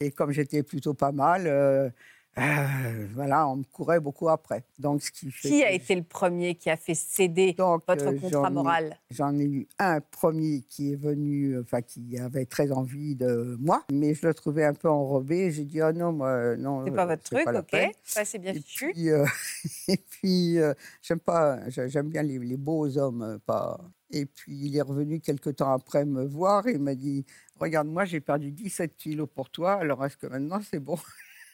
Et 0.00 0.10
comme 0.10 0.32
j'étais 0.32 0.62
plutôt 0.62 0.94
pas 0.94 1.12
mal, 1.12 1.92
euh, 2.38 2.42
euh, 2.42 3.06
voilà, 3.14 3.48
on 3.48 3.56
me 3.56 3.64
courait 3.64 4.00
beaucoup 4.00 4.28
après. 4.28 4.64
Donc, 4.78 5.02
ce 5.02 5.10
qui 5.10 5.30
fait 5.30 5.48
Qui 5.48 5.62
a 5.64 5.70
été 5.72 5.94
le 5.94 6.02
premier 6.02 6.54
qui 6.54 6.68
a 6.70 6.76
fait 6.76 6.94
céder 6.94 7.54
donc, 7.54 7.82
votre 7.88 8.08
euh, 8.08 8.18
contrat 8.20 8.50
moral? 8.50 8.96
J'en 9.10 9.36
ai 9.38 9.44
eu 9.44 9.66
un 9.78 10.00
premier 10.00 10.60
qui 10.62 10.92
est 10.92 10.96
venu, 10.96 11.58
enfin 11.60 11.80
qui 11.82 12.18
avait 12.18 12.44
très 12.46 12.72
envie 12.72 13.14
de 13.16 13.56
moi, 13.58 13.84
mais 13.90 14.14
je 14.14 14.26
le 14.26 14.34
trouvais 14.34 14.64
un 14.64 14.74
peu 14.74 14.88
enrobé. 14.90 15.50
J'ai 15.50 15.64
dit 15.64 15.80
oh 15.82 15.92
non, 15.92 16.12
moi, 16.12 16.56
non. 16.56 16.84
C'est 16.84 16.90
euh, 16.92 16.94
pas 16.94 17.06
votre 17.06 17.22
truc, 17.22 17.46
ok. 17.46 17.94
Ça, 18.04 18.24
c'est 18.24 18.38
bien 18.38 18.52
Et 18.52 18.60
fichu. 18.60 18.90
puis, 18.92 19.10
euh, 19.10 19.24
et 19.88 19.96
puis 19.96 20.58
euh, 20.58 20.74
j'aime 21.02 21.20
pas, 21.20 21.68
j'ai- 21.70 21.88
j'aime 21.88 22.08
bien 22.08 22.22
les, 22.22 22.38
les 22.38 22.56
beaux 22.56 22.98
hommes, 22.98 23.22
euh, 23.22 23.38
pas. 23.38 23.80
Et 24.10 24.24
puis 24.26 24.56
il 24.56 24.76
est 24.76 24.82
revenu 24.82 25.20
quelque 25.20 25.50
temps 25.50 25.72
après 25.72 26.04
me 26.04 26.24
voir 26.24 26.68
et 26.68 26.72
il 26.74 26.80
m'a 26.80 26.94
dit 26.94 27.24
regarde 27.58 27.88
moi 27.88 28.04
j'ai 28.04 28.20
perdu 28.20 28.52
17 28.52 28.94
kilos 28.96 29.28
pour 29.34 29.50
toi, 29.50 29.72
alors 29.80 30.04
est-ce 30.04 30.16
que 30.16 30.28
maintenant 30.28 30.60
c'est 30.70 30.78
bon? 30.78 30.96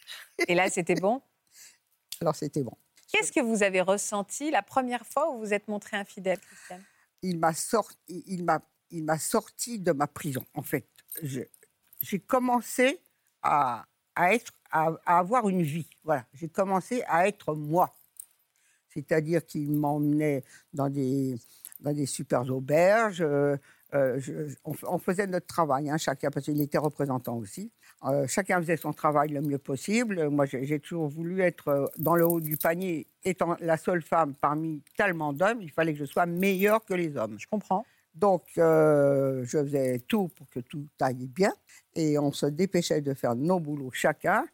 Et 0.48 0.54
là, 0.54 0.70
c'était 0.70 0.94
bon? 0.94 1.22
Alors 2.20 2.34
c'était 2.36 2.62
bon. 2.62 2.76
Qu'est-ce 3.12 3.32
que 3.32 3.40
vous 3.40 3.62
avez 3.62 3.80
ressenti 3.80 4.50
la 4.50 4.62
première 4.62 5.04
fois 5.06 5.30
où 5.30 5.34
vous 5.34 5.40
vous 5.46 5.52
êtes 5.54 5.68
montré 5.68 5.96
infidèle, 5.96 6.38
Christiane? 6.40 6.82
Il 7.22 7.38
m'a 7.38 7.52
sorti, 7.52 8.24
il 8.26 8.44
m'a, 8.44 8.62
il 8.90 9.04
m'a 9.04 9.18
sorti 9.18 9.78
de 9.78 9.92
ma 9.92 10.06
prison. 10.06 10.44
En 10.54 10.62
fait, 10.62 10.86
j'ai 11.22 12.18
commencé 12.20 13.00
à, 13.42 13.84
à 14.14 14.34
être, 14.34 14.52
à, 14.70 14.92
à 15.04 15.18
avoir 15.18 15.48
une 15.48 15.62
vie. 15.62 15.88
Voilà, 16.04 16.26
j'ai 16.32 16.48
commencé 16.48 17.02
à 17.06 17.28
être 17.28 17.54
moi. 17.54 17.94
C'est-à-dire 18.88 19.44
qu'il 19.44 19.70
m'emmenait 19.72 20.42
dans 20.72 20.88
des, 20.88 21.36
dans 21.80 21.92
des 21.92 22.06
super 22.06 22.48
auberges. 22.50 23.22
euh, 23.22 23.56
euh, 23.94 24.18
je- 24.18 24.54
on, 24.64 24.98
faisait 24.98 25.26
notre 25.26 25.46
travail, 25.46 25.90
hein, 25.90 25.98
chacun, 25.98 26.30
parce 26.30 26.46
qu'il 26.46 26.60
était 26.60 26.78
représentant 26.78 27.36
aussi. 27.36 27.70
Euh, 28.04 28.26
chacun 28.26 28.60
faisait 28.60 28.76
son 28.76 28.92
travail 28.92 29.30
le 29.30 29.40
mieux 29.40 29.58
possible. 29.58 30.28
Moi, 30.28 30.46
j'ai 30.46 30.80
toujours 30.80 31.08
voulu 31.08 31.40
être 31.40 31.68
euh, 31.68 31.86
dans 31.98 32.14
le 32.14 32.26
haut 32.26 32.40
du 32.40 32.56
panier, 32.56 33.06
étant 33.24 33.56
la 33.60 33.76
seule 33.76 34.02
femme 34.02 34.34
parmi 34.40 34.82
tellement 34.96 35.32
d'hommes. 35.32 35.60
Il 35.60 35.70
fallait 35.70 35.92
que 35.92 35.98
je 35.98 36.04
sois 36.04 36.26
meilleure 36.26 36.84
que 36.84 36.94
les 36.94 37.16
hommes. 37.16 37.36
Je 37.38 37.46
comprends. 37.46 37.84
Donc, 38.14 38.44
euh, 38.58 39.44
je 39.44 39.58
faisais 39.58 39.98
tout 40.00 40.28
pour 40.28 40.48
que 40.50 40.60
tout 40.60 40.86
aille 41.00 41.26
bien. 41.26 41.52
Et 41.94 42.18
on 42.18 42.32
se 42.32 42.46
dépêchait 42.46 43.00
de 43.00 43.14
faire 43.14 43.34
nos 43.34 43.60
boulots 43.60 43.90
chacun. 43.92 44.44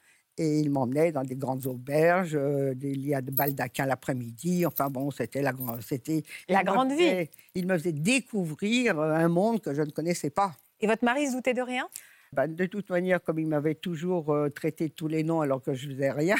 Et 0.40 0.60
il 0.60 0.70
m'emmenait 0.70 1.10
dans 1.10 1.24
des 1.24 1.34
grandes 1.34 1.66
auberges, 1.66 2.36
euh, 2.36 2.72
des 2.72 2.94
lits 2.94 3.14
à 3.14 3.20
de 3.20 3.32
baldaquin 3.32 3.86
l'après-midi. 3.86 4.64
Enfin 4.64 4.88
bon, 4.88 5.10
c'était 5.10 5.42
la, 5.42 5.52
grande- 5.52 5.82
c'était 5.82 6.22
La 6.48 6.60
il 6.60 6.64
grande 6.64 6.92
vie. 6.92 7.28
Il 7.56 7.66
me 7.66 7.76
faisait 7.76 7.92
découvrir 7.92 8.98
euh, 9.00 9.14
un 9.14 9.28
monde 9.28 9.60
que 9.60 9.74
je 9.74 9.82
ne 9.82 9.90
connaissais 9.90 10.30
pas. 10.30 10.52
Et 10.80 10.86
votre 10.86 11.04
mari 11.04 11.26
se 11.26 11.32
doutait 11.32 11.54
de 11.54 11.62
rien? 11.62 11.88
Bah, 12.32 12.46
De 12.46 12.66
toute 12.66 12.88
manière, 12.90 13.22
comme 13.22 13.40
il 13.40 13.48
m'avait 13.48 13.74
toujours 13.74 14.32
euh, 14.32 14.48
traité 14.48 14.88
de 14.88 14.92
tous 14.92 15.08
les 15.08 15.24
noms 15.24 15.40
alors 15.40 15.60
que 15.60 15.74
je 15.74 15.88
faisais 15.88 16.12
rien. 16.12 16.36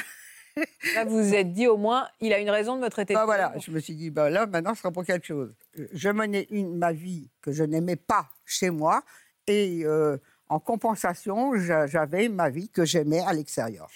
Là, 0.95 1.03
vous 1.05 1.21
vous 1.21 1.33
êtes 1.33 1.51
dit 1.51 1.67
au 1.67 1.77
moins, 1.77 2.07
il 2.21 2.31
a 2.33 2.39
une 2.39 2.49
raison 2.49 2.75
de 2.77 2.81
me 2.81 2.89
traiter 2.89 3.13
bah, 3.13 3.21
de 3.21 3.25
voilà, 3.25 3.53
Je 3.59 3.71
me 3.71 3.79
suis 3.79 3.95
dit, 3.95 4.09
bah, 4.09 4.29
là, 4.29 4.45
maintenant, 4.45 4.73
ce 4.73 4.81
sera 4.81 4.91
pour 4.91 5.05
quelque 5.05 5.25
chose. 5.25 5.53
Je 5.93 6.09
menais 6.09 6.47
une, 6.51 6.77
ma 6.77 6.91
vie 6.93 7.29
que 7.41 7.51
je 7.51 7.63
n'aimais 7.63 7.95
pas 7.95 8.29
chez 8.45 8.69
moi 8.69 9.03
et 9.47 9.81
euh, 9.85 10.17
en 10.49 10.59
compensation, 10.59 11.53
j'avais 11.55 12.27
ma 12.27 12.49
vie 12.49 12.69
que 12.69 12.83
j'aimais 12.83 13.21
à 13.21 13.33
l'extérieur. 13.33 13.89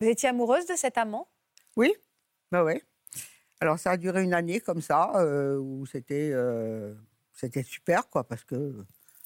Vous 0.00 0.06
étiez 0.06 0.28
amoureuse 0.28 0.66
de 0.66 0.76
cet 0.76 0.98
amant? 0.98 1.28
Oui, 1.76 1.92
bah 2.50 2.64
oui. 2.64 2.80
Alors 3.60 3.78
ça 3.78 3.92
a 3.92 3.96
duré 3.96 4.22
une 4.22 4.34
année 4.34 4.60
comme 4.60 4.80
ça, 4.80 5.12
euh, 5.16 5.58
où 5.58 5.84
c'était 5.86 6.30
euh, 6.32 6.94
c'était 7.32 7.62
super, 7.62 8.08
quoi, 8.08 8.24
parce 8.24 8.44
que 8.44 8.84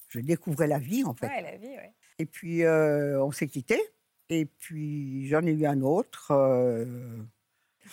je 0.09 0.21
découvrais 0.21 0.67
la 0.67 0.79
vie, 0.79 1.05
en 1.05 1.15
fait. 1.15 1.27
Ouais, 1.27 1.43
la 1.43 1.57
vie, 1.57 1.77
oui. 1.77 1.89
Et 2.19 2.27
puis, 2.27 2.65
euh, 2.65 3.23
on 3.23 3.31
s'est 3.31 3.47
quittés. 3.47 3.83
Et 4.29 4.47
puis, 4.47 5.27
j'en 5.29 5.43
ai 5.43 5.53
eu 5.53 5.67
un 5.67 5.81
autre. 5.83 6.33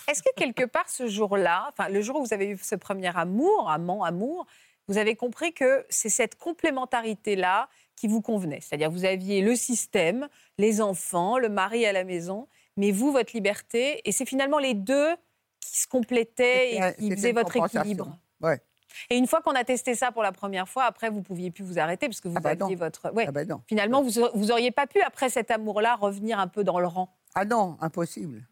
Est-ce 0.07 0.21
que 0.21 0.33
quelque 0.35 0.65
part, 0.65 0.89
ce 0.89 1.07
jour-là, 1.07 1.67
enfin, 1.71 1.89
le 1.89 2.01
jour 2.01 2.17
où 2.17 2.23
vous 2.23 2.33
avez 2.33 2.49
eu 2.49 2.57
ce 2.57 2.75
premier 2.75 3.15
amour, 3.15 3.69
amant, 3.69 4.03
amour, 4.03 4.45
vous 4.87 4.97
avez 4.97 5.15
compris 5.15 5.53
que 5.53 5.85
c'est 5.89 6.09
cette 6.09 6.35
complémentarité-là 6.35 7.69
qui 7.97 8.07
vous 8.07 8.21
convenait. 8.21 8.61
C'est-à-dire 8.61 8.89
vous 8.89 9.03
aviez 9.03 9.41
le 9.41 9.55
système, 9.57 10.29
les 10.57 10.79
enfants, 10.79 11.37
le 11.37 11.49
mari 11.49 11.85
à 11.85 11.91
la 11.91 12.05
maison, 12.05 12.47
mais 12.77 12.91
vous, 12.91 13.11
votre 13.11 13.33
liberté. 13.33 14.01
Et 14.05 14.13
c'est 14.13 14.25
finalement 14.25 14.59
les 14.59 14.73
deux 14.73 15.15
qui 15.59 15.79
se 15.81 15.87
complétaient 15.87 16.75
et 16.75 16.93
qui 16.97 17.11
faisaient 17.11 17.33
votre 17.33 17.57
équilibre. 17.57 18.17
Ouais. 18.39 18.61
Et 19.09 19.17
une 19.17 19.27
fois 19.27 19.41
qu'on 19.41 19.51
a 19.51 19.63
testé 19.63 19.95
ça 19.95 20.11
pour 20.11 20.23
la 20.23 20.31
première 20.31 20.69
fois, 20.69 20.85
après, 20.85 21.09
vous 21.09 21.21
pouviez 21.21 21.51
plus 21.51 21.63
vous 21.63 21.77
arrêter 21.79 22.07
parce 22.07 22.21
que 22.21 22.29
vous 22.29 22.37
ah 22.37 22.41
bah 22.41 22.49
aviez 22.51 22.75
votre. 22.75 23.11
Ouais. 23.13 23.25
Ah 23.27 23.31
bah 23.31 23.41
finalement, 23.67 24.01
vous, 24.01 24.21
vous 24.33 24.51
auriez 24.51 24.71
pas 24.71 24.87
pu, 24.87 25.01
après 25.01 25.29
cet 25.29 25.51
amour-là, 25.51 25.95
revenir 25.95 26.39
un 26.39 26.47
peu 26.47 26.63
dans 26.63 26.79
le 26.79 26.87
rang. 26.87 27.13
Ah 27.35 27.45
non, 27.45 27.77
impossible. 27.81 28.47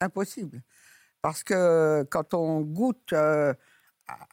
Impossible. 0.00 0.62
Parce 1.22 1.42
que 1.42 2.06
quand 2.10 2.34
on 2.34 2.60
goûte 2.60 3.12
euh, 3.12 3.52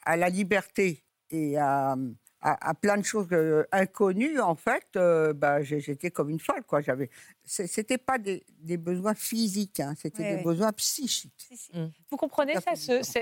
à 0.06 0.18
la 0.18 0.30
liberté 0.30 1.04
et 1.30 1.58
à, 1.58 1.96
à, 2.44 2.74
plein 2.74 2.98
de 2.98 3.04
choses 3.04 3.28
euh, 3.32 3.64
inconnues, 3.72 4.40
en 4.40 4.56
fait, 4.56 4.86
euh, 4.98 5.32
bah, 5.34 5.64
j'étais 5.64 6.12
comme 6.12 6.30
une 6.30 6.40
folle. 6.40 6.64
Quoi. 6.64 6.82
J'avais, 6.82 7.10
c'était 7.46 7.98
pas 7.98 8.18
des, 8.18 8.44
besoins 8.78 9.16
physiques, 9.16 9.80
hein, 9.80 9.94
c'était 9.98 10.36
des 10.36 10.44
besoins 10.44 10.74
psychiques. 10.74 11.50
Mmh. 11.74 11.86
Vous 12.10 12.18
comprenez 12.18 12.56
ça, 12.56 12.74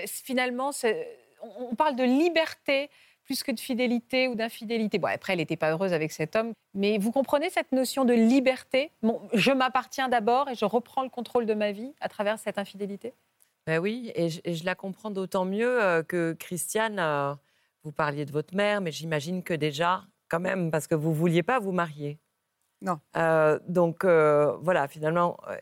Finalement, 0.08 0.72
on 1.44 1.76
parle 1.76 1.96
de 1.96 2.04
liberté 2.04 2.90
plus 3.24 3.44
que 3.44 3.52
de 3.52 3.60
fidélité 3.60 4.28
ou 4.28 4.36
d'infidélité. 4.36 4.98
Bon, 4.98 5.08
après, 5.08 5.34
elle 5.34 5.40
n'était 5.40 5.56
pas 5.56 5.72
heureuse 5.72 5.94
avec 5.94 6.12
cet 6.12 6.36
homme, 6.36 6.54
mais 6.74 6.98
vous 6.98 7.12
comprenez 7.12 7.52
cette 7.52 7.72
notion 7.72 8.04
de 8.06 8.14
liberté? 8.14 8.92
Bon, 9.04 9.22
Je 9.34 9.52
m'appartiens 9.52 10.10
d'abord 10.10 10.50
et 10.50 10.56
je 10.56 10.66
reprends 10.66 11.04
le 11.04 11.10
contrôle 11.10 11.46
de 11.46 11.54
ma 11.54 11.72
vie 11.72 11.94
à 12.02 12.10
travers 12.10 12.40
cette 12.40 12.58
infidélité? 12.58 13.14
Ben 13.68 13.78
oui, 13.78 14.12
et 14.16 14.30
je, 14.30 14.66
la 14.66 14.74
comprends 14.74 15.12
d'autant 15.12 15.46
mieux 15.46 15.82
euh, 15.82 16.02
que 16.02 16.34
Christiane 16.34 16.98
vous 17.84 17.92
parliez 17.92 18.26
de 18.26 18.32
votre 18.32 18.56
mère, 18.56 18.82
mais 18.82 18.92
j'imagine 18.92 19.44
que 19.44 19.54
déjà, 19.54 20.06
quand 20.30 20.40
même, 20.40 20.72
parce 20.72 20.88
que 20.88 20.96
vous 20.96 21.10
ne 21.10 21.16
vouliez 21.16 21.44
pas 21.44 21.60
vous 21.60 21.72
marier. 21.72 22.20
Non. 22.82 23.00
Euh, 23.16 23.60
donc 23.68 24.06
euh, 24.06 24.56
voilà, 24.62 24.88
finalement, 24.88 25.38
euh, 25.48 25.56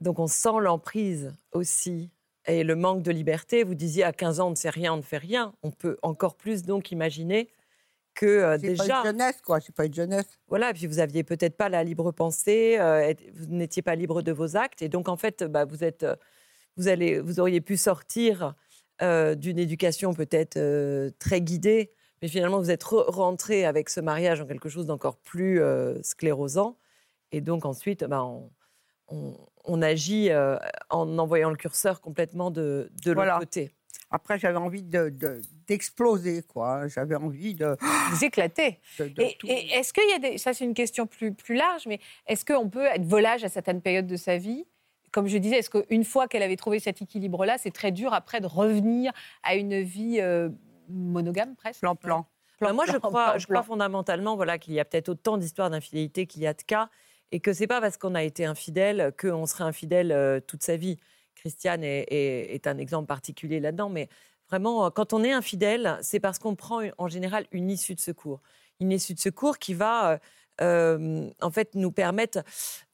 donc 0.00 0.18
on 0.18 0.26
sent 0.26 0.60
l'emprise 0.60 1.34
aussi 1.52 2.10
et 2.46 2.62
le 2.62 2.76
manque 2.76 3.02
de 3.02 3.10
liberté. 3.10 3.64
Vous 3.64 3.74
disiez 3.74 4.04
à 4.04 4.12
15 4.12 4.40
ans, 4.40 4.48
on 4.48 4.50
ne 4.50 4.56
sait 4.56 4.70
rien, 4.70 4.92
on 4.92 4.98
ne 4.98 5.02
fait 5.02 5.18
rien. 5.18 5.54
On 5.62 5.70
peut 5.70 5.96
encore 6.02 6.36
plus 6.36 6.62
donc 6.62 6.92
imaginer 6.92 7.50
que 8.14 8.56
déjà. 8.58 8.84
C'est 8.84 8.88
pas 8.88 8.98
une 8.98 9.04
jeunesse, 9.06 9.40
quoi. 9.42 9.60
C'est 9.60 9.74
pas 9.74 9.86
une 9.86 9.94
jeunesse. 9.94 10.38
Voilà, 10.46 10.70
et 10.70 10.72
puis 10.74 10.86
vous 10.86 11.00
aviez 11.00 11.24
peut-être 11.24 11.56
pas 11.56 11.68
la 11.68 11.82
libre 11.82 12.12
pensée, 12.12 12.78
vous 13.34 13.46
n'étiez 13.46 13.82
pas 13.82 13.96
libre 13.96 14.22
de 14.22 14.30
vos 14.30 14.56
actes, 14.56 14.82
et 14.82 14.88
donc 14.88 15.08
en 15.08 15.16
fait, 15.16 15.42
bah, 15.42 15.64
vous 15.64 15.82
êtes, 15.82 16.06
vous 16.76 16.86
allez, 16.86 17.18
vous 17.18 17.40
auriez 17.40 17.60
pu 17.60 17.76
sortir 17.76 18.54
euh, 19.02 19.34
d'une 19.34 19.58
éducation 19.58 20.14
peut-être 20.14 20.56
euh, 20.56 21.10
très 21.18 21.40
guidée, 21.40 21.90
mais 22.22 22.28
finalement 22.28 22.58
vous 22.58 22.70
êtes 22.70 22.84
rentré 22.84 23.64
avec 23.64 23.90
ce 23.90 24.00
mariage 24.00 24.40
en 24.40 24.46
quelque 24.46 24.68
chose 24.68 24.86
d'encore 24.86 25.16
plus 25.16 25.60
euh, 25.60 26.00
sclérosant. 26.02 26.78
Et 27.32 27.40
donc 27.40 27.64
ensuite, 27.64 28.04
bah, 28.04 28.24
on, 29.08 29.82
agit 29.82 30.30
en 30.90 31.18
envoyant 31.18 31.50
le 31.50 31.56
curseur 31.56 32.00
complètement 32.00 32.50
de, 32.50 32.90
de 33.04 33.12
l'autre 33.12 33.38
côté. 33.40 33.72
Après, 34.10 34.38
j'avais 34.38 34.58
envie 34.58 34.84
d'exploser, 35.66 36.42
quoi. 36.42 36.86
J'avais 36.86 37.16
envie 37.16 37.54
de... 37.54 37.76
Vous 38.10 38.24
éclater. 38.24 38.78
et, 39.00 39.36
est-ce 39.72 39.92
qu'il 39.92 40.08
y 40.08 40.12
a 40.12 40.18
des... 40.20 40.38
Ça, 40.38 40.52
c'est 40.54 40.64
une 40.64 40.74
question 40.74 41.08
plus, 41.08 41.34
plus 41.34 41.56
large, 41.56 41.86
mais 41.88 41.98
est-ce 42.28 42.44
qu'on 42.44 42.70
peut 42.70 42.84
être 42.84 43.04
volage 43.04 43.42
à 43.42 43.48
certaines 43.48 43.82
périodes 43.82 44.06
de 44.06 44.16
sa 44.16 44.36
vie 44.38 44.66
comme 45.14 45.28
je 45.28 45.38
disais, 45.38 45.58
est-ce 45.58 45.70
qu'une 45.70 46.02
fois 46.02 46.26
qu'elle 46.26 46.42
avait 46.42 46.56
trouvé 46.56 46.80
cet 46.80 47.00
équilibre-là, 47.00 47.56
c'est 47.56 47.70
très 47.70 47.92
dur 47.92 48.12
après 48.12 48.40
de 48.40 48.48
revenir 48.48 49.12
à 49.44 49.54
une 49.54 49.80
vie 49.80 50.16
euh, 50.20 50.48
monogame 50.88 51.54
presque 51.54 51.80
Plan-plan. 51.82 52.26
Bah, 52.60 52.72
moi, 52.72 52.84
je 52.84 52.96
crois, 52.96 53.38
je 53.38 53.46
crois 53.46 53.62
fondamentalement 53.62 54.34
voilà, 54.34 54.58
qu'il 54.58 54.74
y 54.74 54.80
a 54.80 54.84
peut-être 54.84 55.10
autant 55.10 55.38
d'histoires 55.38 55.70
d'infidélité 55.70 56.26
qu'il 56.26 56.42
y 56.42 56.48
a 56.48 56.52
de 56.52 56.62
cas, 56.62 56.90
et 57.30 57.38
que 57.38 57.52
c'est 57.52 57.68
pas 57.68 57.80
parce 57.80 57.96
qu'on 57.96 58.16
a 58.16 58.24
été 58.24 58.44
infidèle 58.44 59.12
qu'on 59.16 59.46
serait 59.46 59.62
infidèle 59.62 60.10
euh, 60.10 60.40
toute 60.40 60.64
sa 60.64 60.76
vie. 60.76 60.98
Christiane 61.36 61.84
est, 61.84 62.06
est 62.10 62.66
un 62.66 62.78
exemple 62.78 63.06
particulier 63.06 63.60
là-dedans, 63.60 63.90
mais 63.90 64.08
vraiment, 64.48 64.90
quand 64.90 65.12
on 65.12 65.22
est 65.22 65.32
infidèle, 65.32 65.96
c'est 66.02 66.18
parce 66.18 66.40
qu'on 66.40 66.56
prend 66.56 66.80
en 66.98 67.06
général 67.06 67.46
une 67.52 67.70
issue 67.70 67.94
de 67.94 68.00
secours. 68.00 68.40
Une 68.80 68.90
issue 68.90 69.14
de 69.14 69.20
secours 69.20 69.58
qui 69.58 69.74
va 69.74 70.18
euh, 70.60 70.98
euh, 70.98 71.30
en 71.40 71.50
fait, 71.50 71.74
nous 71.74 71.92
permettent 71.92 72.40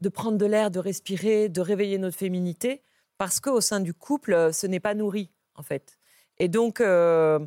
de 0.01 0.09
prendre 0.09 0.39
de 0.39 0.47
l'air, 0.47 0.71
de 0.71 0.79
respirer, 0.79 1.49
de 1.49 1.61
réveiller 1.61 1.99
notre 1.99 2.17
féminité, 2.17 2.83
parce 3.19 3.41
qu'au 3.41 3.61
sein 3.61 3.81
du 3.81 3.95
couple, 3.95 4.51
ce 4.53 4.67
n'est 4.67 4.81
pas 4.81 4.95
nourri, 4.95 5.31
en 5.55 5.63
fait. 5.63 5.99
Et 6.39 6.49
donc, 6.49 6.81
euh, 6.81 7.39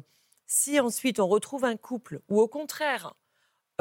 si 0.45 0.79
ensuite 0.79 1.19
on 1.19 1.27
retrouve 1.27 1.65
un 1.65 1.77
couple 1.77 2.21
où, 2.29 2.39
au 2.39 2.47
contraire, 2.47 3.15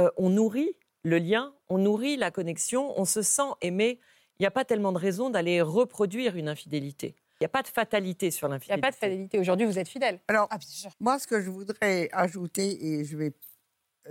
euh, 0.00 0.08
on 0.16 0.30
nourrit 0.30 0.74
le 1.02 1.18
lien, 1.18 1.54
on 1.68 1.78
nourrit 1.78 2.16
la 2.16 2.30
connexion, 2.30 2.98
on 2.98 3.04
se 3.04 3.20
sent 3.20 3.50
aimé, 3.60 3.98
il 4.38 4.42
n'y 4.42 4.46
a 4.46 4.50
pas 4.50 4.64
tellement 4.64 4.92
de 4.92 4.98
raison 4.98 5.28
d'aller 5.28 5.60
reproduire 5.60 6.36
une 6.36 6.48
infidélité. 6.48 7.14
Il 7.40 7.42
n'y 7.42 7.46
a 7.46 7.50
pas 7.50 7.62
de 7.62 7.68
fatalité 7.68 8.30
sur 8.30 8.48
l'infidélité. 8.48 8.72
Il 8.72 8.76
n'y 8.76 8.80
a 8.80 8.86
pas 8.86 8.90
de 8.92 8.96
fatalité. 8.96 9.38
Aujourd'hui, 9.38 9.66
vous 9.66 9.78
êtes 9.78 9.88
fidèle. 9.88 10.20
Alors, 10.28 10.46
ah, 10.50 10.58
moi, 11.00 11.18
ce 11.18 11.26
que 11.26 11.40
je 11.40 11.50
voudrais 11.50 12.08
ajouter, 12.12 12.86
et 12.86 13.04
je 13.04 13.16
vais 13.16 13.26
euh, 13.26 13.51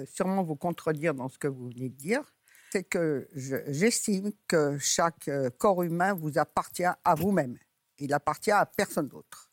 sûrement 0.05 0.43
vous 0.43 0.55
contredire 0.55 1.13
dans 1.13 1.29
ce 1.29 1.37
que 1.37 1.47
vous 1.47 1.69
venez 1.69 1.89
de 1.89 1.95
dire, 1.95 2.23
c'est 2.71 2.83
que 2.83 3.27
j'estime 3.35 4.31
que 4.47 4.77
chaque 4.79 5.27
euh, 5.27 5.49
corps 5.49 5.83
humain 5.83 6.13
vous 6.13 6.37
appartient 6.37 6.85
à 6.85 7.15
vous-même. 7.15 7.57
Il 7.99 8.13
appartient 8.13 8.51
à 8.51 8.65
personne 8.65 9.09
d'autre. 9.09 9.49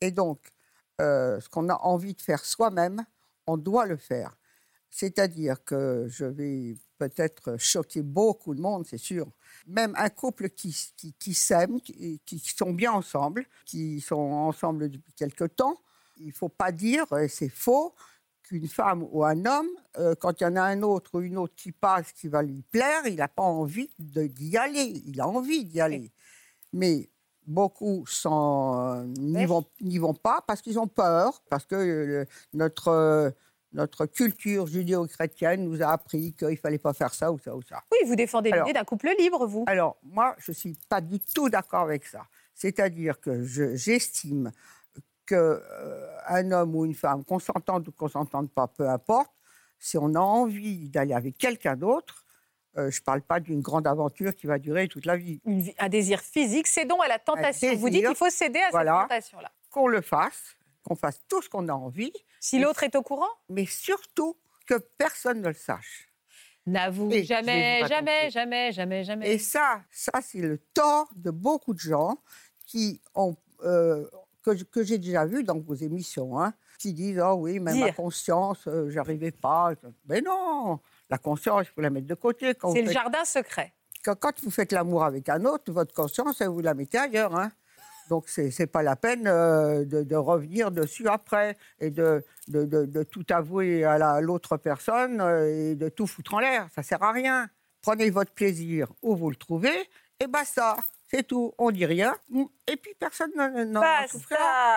Et 0.00 0.10
donc, 0.10 0.50
euh, 1.00 1.40
ce 1.40 1.48
qu'on 1.48 1.68
a 1.70 1.76
envie 1.76 2.14
de 2.14 2.20
faire 2.20 2.44
soi-même, 2.44 3.04
on 3.46 3.56
doit 3.56 3.86
le 3.86 3.96
faire. 3.96 4.36
C'est-à-dire 4.90 5.64
que 5.64 6.06
je 6.08 6.26
vais 6.26 6.76
peut-être 6.98 7.56
choquer 7.58 8.02
beaucoup 8.02 8.54
de 8.54 8.60
monde, 8.60 8.86
c'est 8.86 8.98
sûr. 8.98 9.30
Même 9.66 9.94
un 9.96 10.10
couple 10.10 10.50
qui, 10.50 10.76
qui, 10.96 11.14
qui 11.14 11.32
s'aime, 11.32 11.80
qui, 11.80 12.20
qui, 12.26 12.38
sont 12.38 12.72
bien 12.72 12.92
ensemble, 12.92 13.46
qui 13.64 14.00
sont 14.00 14.16
ensemble 14.16 14.90
depuis 14.90 15.12
quelque 15.12 15.44
temps, 15.44 15.80
il 16.16 16.28
ne 16.28 16.32
faut 16.32 16.48
pas 16.48 16.72
dire, 16.72 17.06
c'est 17.28 17.48
faux, 17.48 17.94
qu'une 18.50 18.66
femme 18.66 19.06
ou 19.12 19.24
un 19.24 19.44
homme, 19.46 19.68
euh, 19.98 20.14
quand 20.18 20.40
il 20.40 20.44
y 20.44 20.46
en 20.46 20.56
a 20.56 20.62
un 20.62 20.82
autre 20.82 21.10
ou 21.14 21.20
une 21.20 21.38
autre 21.38 21.54
qui 21.56 21.70
passe 21.70 22.12
qui 22.12 22.26
va 22.26 22.42
lui 22.42 22.62
plaire, 22.72 23.06
il 23.06 23.16
n'a 23.16 23.28
pas 23.28 23.44
envie 23.44 23.90
d'y 23.98 24.56
aller. 24.56 25.02
Il 25.06 25.20
a 25.20 25.28
envie 25.28 25.64
d'y 25.64 25.80
aller. 25.80 26.10
Mais 26.72 27.08
beaucoup 27.46 28.04
euh, 28.26 29.04
n'y 29.20 29.46
vont, 29.46 29.64
vont, 29.80 30.14
pas 30.14 30.42
parce 30.46 30.62
qu'ils 30.62 30.80
ont 30.80 30.88
peur, 30.88 31.42
parce 31.48 31.64
que 31.64 31.76
euh, 31.76 32.24
notre, 32.52 33.32
notre 33.72 34.06
culture 34.06 34.66
judéo-chrétienne 34.66 35.64
nous 35.64 35.80
a 35.80 35.86
appris 35.86 36.32
qu'il 36.32 36.48
ne 36.48 36.56
fallait 36.56 36.78
pas 36.78 36.92
faire 36.92 37.14
ça 37.14 37.30
ou 37.30 37.38
ça 37.38 37.54
ou 37.54 37.62
ça. 37.62 37.84
Oui, 37.92 37.98
vous 38.08 38.16
défendez 38.16 38.50
l'idée 38.50 38.72
d'un 38.72 38.84
couple 38.84 39.10
libre, 39.16 39.46
vous. 39.46 39.64
Alors, 39.68 39.96
moi, 40.02 40.34
je 40.38 40.50
ne 40.50 40.56
suis 40.56 40.76
pas 40.88 41.00
du 41.00 41.20
tout 41.20 41.48
d'accord 41.48 41.82
avec 41.82 42.04
ça. 42.04 42.26
C'est-à-dire 42.52 43.20
que 43.20 43.44
j'estime 43.44 44.50
qu'un 45.30 46.50
euh, 46.50 46.50
homme 46.52 46.74
ou 46.74 46.84
une 46.84 46.94
femme, 46.94 47.24
consentante 47.24 47.88
ou 47.88 47.92
consentante 47.92 48.50
pas, 48.52 48.66
peu 48.66 48.88
importe, 48.88 49.32
si 49.78 49.96
on 49.96 50.14
a 50.14 50.20
envie 50.20 50.88
d'aller 50.88 51.14
avec 51.14 51.38
quelqu'un 51.38 51.76
d'autre, 51.76 52.26
euh, 52.76 52.90
je 52.90 53.00
ne 53.00 53.04
parle 53.04 53.22
pas 53.22 53.40
d'une 53.40 53.60
grande 53.60 53.86
aventure 53.86 54.34
qui 54.34 54.46
va 54.46 54.58
durer 54.58 54.88
toute 54.88 55.06
la 55.06 55.16
vie. 55.16 55.40
un 55.78 55.88
désir 55.88 56.20
physique, 56.20 56.66
cédons 56.66 57.00
à 57.00 57.08
la 57.08 57.18
tentation. 57.18 57.74
Vous 57.76 57.90
dites 57.90 58.06
qu'il 58.06 58.14
faut 58.14 58.30
céder 58.30 58.60
à 58.60 58.70
cette 58.70 58.86
tentation-là. 58.86 59.50
Qu'on 59.70 59.88
le 59.88 60.00
fasse, 60.00 60.56
qu'on 60.82 60.96
fasse 60.96 61.20
tout 61.28 61.42
ce 61.42 61.48
qu'on 61.48 61.68
a 61.68 61.72
envie. 61.72 62.12
Si 62.40 62.58
l'autre 62.58 62.82
est 62.82 62.94
au 62.96 63.02
courant? 63.02 63.30
Mais 63.48 63.66
surtout 63.66 64.36
que 64.66 64.74
personne 64.98 65.40
ne 65.40 65.48
le 65.48 65.54
sache. 65.54 66.08
N'avoue 66.66 67.10
jamais, 67.22 67.82
jamais, 67.88 68.30
jamais, 68.30 68.72
jamais, 68.72 69.02
jamais. 69.02 69.32
Et 69.32 69.38
ça, 69.38 69.82
ça 69.90 70.12
c'est 70.22 70.40
le 70.40 70.58
tort 70.58 71.08
de 71.16 71.30
beaucoup 71.30 71.74
de 71.74 71.78
gens 71.78 72.22
qui 72.66 73.00
ont, 73.14 73.36
euh, 73.64 74.08
que, 74.42 74.82
j'ai 74.82 74.98
déjà 74.98 75.24
vu 75.26 75.44
dans 75.44 75.58
vos 75.58 75.74
émissions, 75.74 76.40
hein, 76.40 76.52
qui 76.78 76.92
disent 76.92 77.22
Oh 77.24 77.34
oui, 77.34 77.60
mais 77.60 77.74
ma 77.74 77.92
conscience, 77.92 78.66
euh, 78.66 78.88
j'arrivais 78.90 79.30
pas. 79.30 79.72
Mais 80.08 80.20
non, 80.20 80.80
la 81.08 81.18
conscience, 81.18 81.66
il 81.66 81.74
faut 81.74 81.80
la 81.80 81.90
mettre 81.90 82.06
de 82.06 82.14
côté. 82.14 82.52
C'est 82.72 82.82
le 82.82 82.90
jardin 82.90 83.24
secret. 83.24 83.72
Quand, 84.04 84.14
quand, 84.18 84.42
vous 84.42 84.50
faites 84.50 84.72
l'amour 84.72 85.04
avec 85.04 85.28
un 85.28 85.44
autre, 85.44 85.70
votre 85.72 85.94
conscience, 85.94 86.40
vous 86.42 86.60
la 86.60 86.74
mettez 86.74 86.98
ailleurs. 86.98 87.36
Hein. 87.36 87.52
Donc, 88.08 88.28
ce 88.28 88.40
n'est 88.40 88.66
pas 88.66 88.82
la 88.82 88.96
peine 88.96 89.28
euh, 89.28 89.84
de, 89.84 90.16
revenir 90.16 90.72
dessus 90.72 91.06
après 91.06 91.56
et 91.78 91.90
de, 91.90 92.24
de, 92.48 92.64
de 92.64 93.02
tout 93.04 93.24
avouer 93.30 93.84
à 93.84 94.20
l'autre 94.20 94.56
personne 94.56 95.20
euh, 95.20 95.70
et 95.70 95.74
de 95.76 95.88
tout 95.88 96.08
foutre 96.08 96.34
en 96.34 96.40
l'air. 96.40 96.66
Ça 96.74 96.80
ne 96.80 96.86
sert 96.86 97.02
à 97.02 97.12
rien. 97.12 97.48
Prenez 97.82 98.10
votre 98.10 98.32
plaisir 98.32 98.92
où 99.02 99.14
vous 99.14 99.30
le 99.30 99.36
trouvez 99.36 99.88
et 100.18 100.26
basta. 100.26 100.76
C'est 101.12 101.26
tout, 101.26 101.52
on 101.58 101.72
dit 101.72 101.86
rien. 101.86 102.14
Et 102.68 102.76
puis 102.76 102.92
personne 102.98 103.32
n'en 103.34 103.82
souffre. 104.06 104.32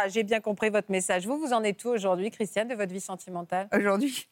J'ai 0.08 0.24
bien 0.24 0.40
compris 0.40 0.70
votre 0.70 0.90
message. 0.90 1.28
Vous, 1.28 1.38
vous 1.38 1.54
en 1.54 1.64
êtes 1.64 1.84
où 1.86 1.90
aujourd'hui, 1.90 2.32
Christiane, 2.32 2.68
de 2.68 2.76
votre 2.76 2.92
vie 2.92 3.02
sentimentale? 3.02 3.68
Aujourd'hui 3.72 4.28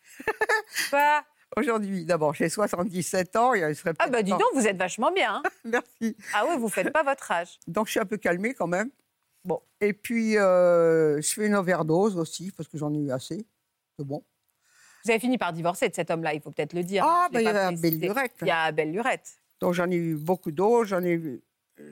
Pas. 0.89 1.23
Aujourd'hui, 1.57 2.05
d'abord, 2.05 2.33
j'ai 2.33 2.47
77 2.47 3.35
ans. 3.35 3.53
Il 3.53 3.75
serait 3.75 3.93
ah, 3.99 4.07
bah 4.07 4.23
dis 4.23 4.31
donc, 4.31 4.41
vous 4.53 4.65
êtes 4.65 4.77
vachement 4.77 5.11
bien. 5.11 5.35
Hein. 5.35 5.49
Merci. 5.65 6.15
Ah 6.33 6.45
oui, 6.47 6.55
vous 6.57 6.67
ne 6.67 6.71
faites 6.71 6.93
pas 6.93 7.03
votre 7.03 7.29
âge. 7.29 7.59
Donc, 7.67 7.87
je 7.87 7.91
suis 7.91 7.99
un 7.99 8.05
peu 8.05 8.15
calmée 8.15 8.53
quand 8.53 8.67
même. 8.67 8.89
Bon. 9.43 9.59
Et 9.81 9.91
puis, 9.91 10.37
euh, 10.37 11.21
je 11.21 11.33
fais 11.33 11.47
une 11.47 11.55
overdose 11.55 12.17
aussi, 12.17 12.51
parce 12.51 12.69
que 12.69 12.77
j'en 12.77 12.93
ai 12.93 12.99
eu 12.99 13.11
assez. 13.11 13.45
C'est 13.99 14.05
bon. 14.05 14.23
Vous 15.03 15.11
avez 15.11 15.19
fini 15.19 15.37
par 15.37 15.51
divorcer 15.51 15.89
de 15.89 15.93
cet 15.93 16.09
homme-là, 16.09 16.33
il 16.33 16.41
faut 16.41 16.51
peut-être 16.51 16.71
le 16.71 16.83
dire. 16.83 17.03
Ah, 17.05 17.27
ben, 17.29 17.41
il 17.41 17.45
y 17.45 17.47
a 17.49 17.71
Belle 17.73 17.99
Lurette. 17.99 18.35
Il 18.41 18.47
y 18.47 18.51
a 18.51 18.71
Belle 18.71 18.91
Lurette. 18.93 19.41
Donc, 19.59 19.73
j'en 19.73 19.91
ai 19.91 19.95
eu 19.95 20.15
beaucoup 20.15 20.51
d'autres. 20.51 20.85
J'en 20.85 21.03
ai, 21.03 21.41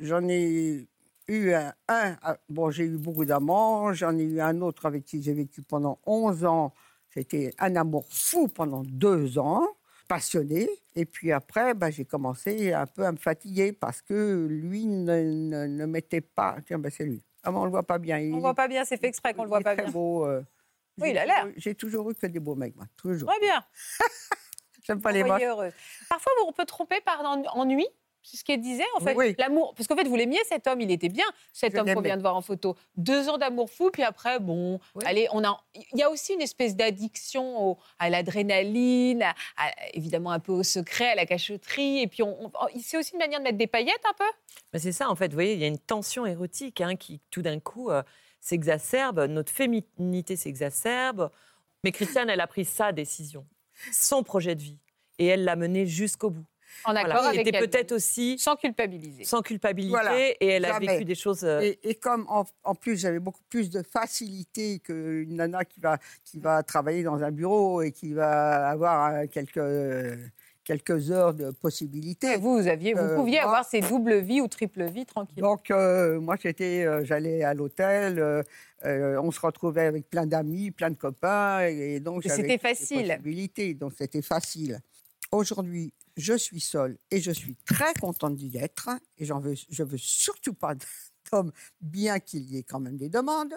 j'en 0.01 0.27
ai 0.27 0.87
eu 1.27 1.53
un, 1.53 1.73
un. 1.87 2.17
Ah, 2.21 2.37
bon, 2.49 2.71
j'ai 2.71 2.85
eu 2.85 2.97
beaucoup 2.97 3.25
d'amants. 3.25 3.93
J'en 3.93 4.17
ai 4.17 4.23
eu 4.23 4.41
un 4.41 4.61
autre 4.61 4.85
avec 4.85 5.05
qui 5.05 5.21
j'ai 5.21 5.33
vécu 5.33 5.61
pendant 5.61 5.99
11 6.05 6.45
ans 6.45 6.73
c'était 7.09 7.53
un 7.57 7.75
amour 7.75 8.05
fou 8.09 8.47
pendant 8.47 8.83
deux 8.83 9.39
ans, 9.39 9.67
passionné. 10.07 10.69
Et 10.95 11.05
puis 11.05 11.31
après, 11.31 11.73
bah, 11.73 11.89
j'ai 11.89 12.05
commencé 12.05 12.73
un 12.73 12.85
peu 12.85 13.05
à 13.05 13.11
me 13.11 13.17
fatiguer 13.17 13.71
parce 13.71 14.01
que 14.01 14.47
lui 14.49 14.85
ne, 14.85 15.67
ne, 15.67 15.85
mettait 15.85 16.21
pas. 16.21 16.57
Tiens, 16.65 16.77
bah, 16.77 16.89
c'est 16.91 17.05
lui. 17.05 17.23
Ah, 17.43 17.51
on 17.51 17.61
ne 17.61 17.65
le 17.65 17.71
voit 17.71 17.83
pas 17.83 17.97
bien. 17.97 18.17
on 18.17 18.35
ne 18.35 18.41
voit 18.41 18.53
pas 18.53 18.67
bien, 18.67 18.85
c'est 18.85 18.97
fait 18.97 19.07
exprès 19.07 19.33
qu'on 19.33 19.41
ne 19.41 19.47
le 19.47 19.49
voit 19.49 19.61
pas 19.61 19.73
très 19.73 19.83
bien. 19.83 19.91
Beau, 19.91 20.25
euh, 20.25 20.43
oui, 20.99 21.11
il 21.11 21.17
a 21.17 21.25
l'air. 21.25 21.47
J'ai 21.55 21.73
toujours 21.73 22.09
eu 22.11 22.15
que 22.15 22.27
des 22.27 22.39
beaux 22.39 22.55
mecs, 22.55 22.75
moi. 22.75 22.85
Toujours. 22.97 23.29
Très 23.29 23.39
bien. 23.39 23.63
J'aime 24.83 25.01
pas 25.01 25.11
les 25.11 25.23
moches. 25.23 25.41
Parfois, 26.09 26.31
on 26.45 26.51
peut 26.51 26.65
tromper 26.65 26.99
par 27.01 27.23
ennui 27.55 27.87
c'est 28.21 28.37
ce 28.37 28.43
qu'elle 28.43 28.61
disait, 28.61 28.83
en 28.95 28.99
fait. 28.99 29.35
L'amour. 29.37 29.73
Parce 29.75 29.87
qu'en 29.87 29.95
fait, 29.95 30.07
vous 30.07 30.15
l'aimiez, 30.15 30.39
cet 30.47 30.67
homme, 30.67 30.81
il 30.81 30.91
était 30.91 31.09
bien, 31.09 31.25
cet 31.53 31.75
homme 31.77 31.93
qu'on 31.93 32.01
vient 32.01 32.17
de 32.17 32.21
voir 32.21 32.35
en 32.35 32.41
photo. 32.41 32.75
Deux 32.95 33.29
ans 33.29 33.37
d'amour 33.37 33.69
fou, 33.69 33.89
puis 33.91 34.03
après, 34.03 34.39
bon, 34.39 34.79
allez, 35.05 35.27
on 35.31 35.43
a. 35.43 35.63
Il 35.75 35.99
y 35.99 36.03
a 36.03 36.09
aussi 36.09 36.33
une 36.33 36.41
espèce 36.41 36.75
d'addiction 36.75 37.77
à 37.97 38.09
l'adrénaline, 38.09 39.25
évidemment 39.93 40.31
un 40.31 40.39
peu 40.39 40.51
au 40.51 40.63
secret, 40.63 41.09
à 41.09 41.15
la 41.15 41.25
cachotterie. 41.25 41.99
Et 42.01 42.07
puis, 42.07 42.23
on, 42.23 42.51
c'est 42.81 42.97
aussi 42.97 43.13
une 43.13 43.19
manière 43.19 43.39
de 43.39 43.43
mettre 43.43 43.57
des 43.57 43.67
paillettes 43.67 44.03
un 44.09 44.13
peu 44.13 44.31
bah, 44.73 44.79
C'est 44.79 44.91
ça, 44.91 45.09
en 45.09 45.15
fait. 45.15 45.29
Vous 45.29 45.35
voyez, 45.35 45.53
il 45.53 45.59
y 45.59 45.63
a 45.63 45.67
une 45.67 45.79
tension 45.79 46.25
érotique 46.25 46.81
hein, 46.81 46.95
qui, 46.95 47.21
tout 47.31 47.41
d'un 47.41 47.59
coup, 47.59 47.89
euh, 47.89 48.03
s'exacerbe. 48.39 49.21
Notre 49.29 49.51
féminité 49.51 50.35
s'exacerbe. 50.35 51.31
Mais 51.83 51.91
Christiane, 51.91 52.29
elle 52.29 52.41
a 52.41 52.47
pris 52.47 52.65
sa 52.65 52.91
décision, 52.91 53.45
son 53.93 54.23
projet 54.23 54.55
de 54.55 54.61
vie. 54.61 54.77
Et 55.17 55.27
elle 55.27 55.43
l'a 55.43 55.55
mené 55.55 55.85
jusqu'au 55.85 56.29
bout. 56.29 56.45
En 56.85 56.95
accord 56.95 57.25
avec 57.25 57.47
était 57.47 57.59
peut-être 57.59 57.91
aussi 57.91 58.37
sans 58.37 58.55
culpabiliser. 58.55 59.23
Sans 59.23 59.41
culpabilité 59.41 60.37
et 60.39 60.47
elle 60.47 60.65
a 60.65 60.79
vécu 60.79 61.05
des 61.05 61.15
choses. 61.15 61.43
Euh, 61.43 61.73
et, 61.83 61.95
comme 61.95 62.25
en, 62.29 62.75
plus 62.75 62.97
j'avais 62.97 63.19
beaucoup 63.19 63.43
plus 63.49 63.69
de 63.69 63.81
facilité 63.81 64.79
qu'une 64.79 65.35
nana 65.35 65.65
qui 65.65 65.79
va 65.79 65.97
qui 66.23 66.39
va 66.39 66.63
travailler 66.63 67.03
dans 67.03 67.21
un 67.23 67.31
bureau 67.31 67.81
et 67.81 67.91
qui 67.91 68.13
va 68.13 68.69
avoir 68.69 69.13
euh, 69.13 69.25
quelques 69.31 69.59
quelques 70.63 71.09
heures 71.09 71.33
de 71.33 71.49
possibilités. 71.49 72.37
vous, 72.37 72.61
vous 72.61 72.67
aviez, 72.67 72.93
vous 72.93 72.99
euh, 72.99 73.15
pouviez 73.15 73.39
avoir 73.39 73.65
ces 73.65 73.81
doubles 73.81 74.19
vies 74.19 74.39
ou 74.39 74.47
triple 74.47 74.83
vies 74.83 75.05
tranquilles. 75.05 75.41
Donc 75.41 75.71
moi 75.71 76.35
j'étais, 76.41 76.85
j'allais 77.05 77.43
à 77.43 77.53
l'hôtel, 77.53 78.43
on 78.83 79.31
se 79.31 79.39
retrouvait 79.39 79.85
avec 79.85 80.09
plein 80.09 80.27
d'amis, 80.27 80.71
plein 80.71 80.91
de 80.91 80.95
copains 80.95 81.61
et, 81.65 81.99
donc 81.99 82.23
c'était 82.23 82.57
facile. 82.59 83.19
donc 83.79 83.93
c'était 83.97 84.21
facile. 84.21 84.79
Aujourd'hui, 85.31 85.93
je 86.19 86.33
suis 86.33 86.59
seule 86.59 86.97
et 87.11 87.21
je 87.21 87.31
suis 87.31 87.55
très 87.65 87.93
contente 87.93 88.35
d'y 88.35 88.57
être. 88.57 88.89
Et 89.17 89.25
j'en 89.25 89.39
veux, 89.39 89.55
je 89.69 89.83
veux 89.83 89.97
surtout 89.97 90.53
pas 90.53 90.75
d'homme, 91.31 91.51
bien 91.81 92.19
qu'il 92.19 92.43
y 92.43 92.57
ait 92.57 92.63
quand 92.63 92.79
même 92.79 92.97
des 92.97 93.09
demandes. 93.09 93.53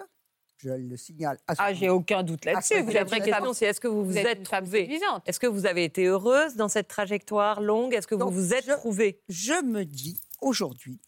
Je 0.57 0.69
le 0.69 0.95
signale. 0.95 1.37
ah, 1.47 1.73
j'ai 1.73 1.89
aucun 1.89 2.23
doute 2.23 2.45
là-dessus. 2.45 2.83
La 2.93 3.03
vraie 3.03 3.19
question, 3.19 3.53
c'est 3.53 3.65
est-ce 3.65 3.81
que 3.81 3.89
vous 3.89 4.05
vous, 4.05 4.17
êtes, 4.17 4.43
trouvée 4.43 4.97
Est-ce 5.25 5.39
que 5.39 5.47
vous 5.47 5.65
avez 5.65 5.83
été 5.83 6.05
heureuse 6.05 6.55
dans 6.55 6.69
cette 6.69 6.87
trajectoire 6.87 7.59
longue? 7.59 7.93
Est-ce 7.93 8.07
que 8.07 8.15
vous 8.15 8.29
vous 8.29 8.53
êtes 8.53 8.67
trouvée? 8.67 9.21
Je 9.27 9.61
me 9.61 9.83
dis 9.83 10.21
aujourd'hui 10.39 11.01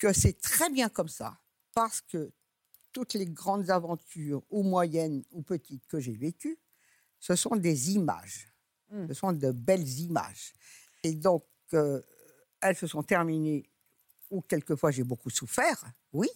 que 0.00 0.12
c'est 0.12 0.40
très 0.40 0.70
bien 0.70 0.88
comme 0.88 1.08
ça, 1.08 1.38
parce 1.72 2.00
que 2.00 2.32
toutes 2.92 3.14
les 3.14 3.26
grandes 3.26 3.70
aventures, 3.70 4.42
ou 4.50 4.64
moyennes 4.64 5.22
ou 5.30 5.42
petites, 5.42 5.86
que 5.86 6.00
j'ai 6.00 6.16
vécues, 6.16 6.58
ce 7.20 7.36
sont 7.36 7.54
des 7.54 7.92
images. 7.92 8.52
Mmh. 8.90 9.08
Ce 9.08 9.14
sont 9.14 9.32
de 9.32 9.52
belles 9.52 9.88
images. 10.00 10.52
Et 11.06 11.14
donc, 11.14 11.44
euh, 11.72 12.02
elles 12.60 12.74
se 12.74 12.88
sont 12.88 13.04
terminées, 13.04 13.70
ou 14.30 14.40
quelquefois 14.40 14.90
j'ai 14.90 15.04
beaucoup 15.04 15.30
souffert, 15.30 15.84
oui, 16.12 16.28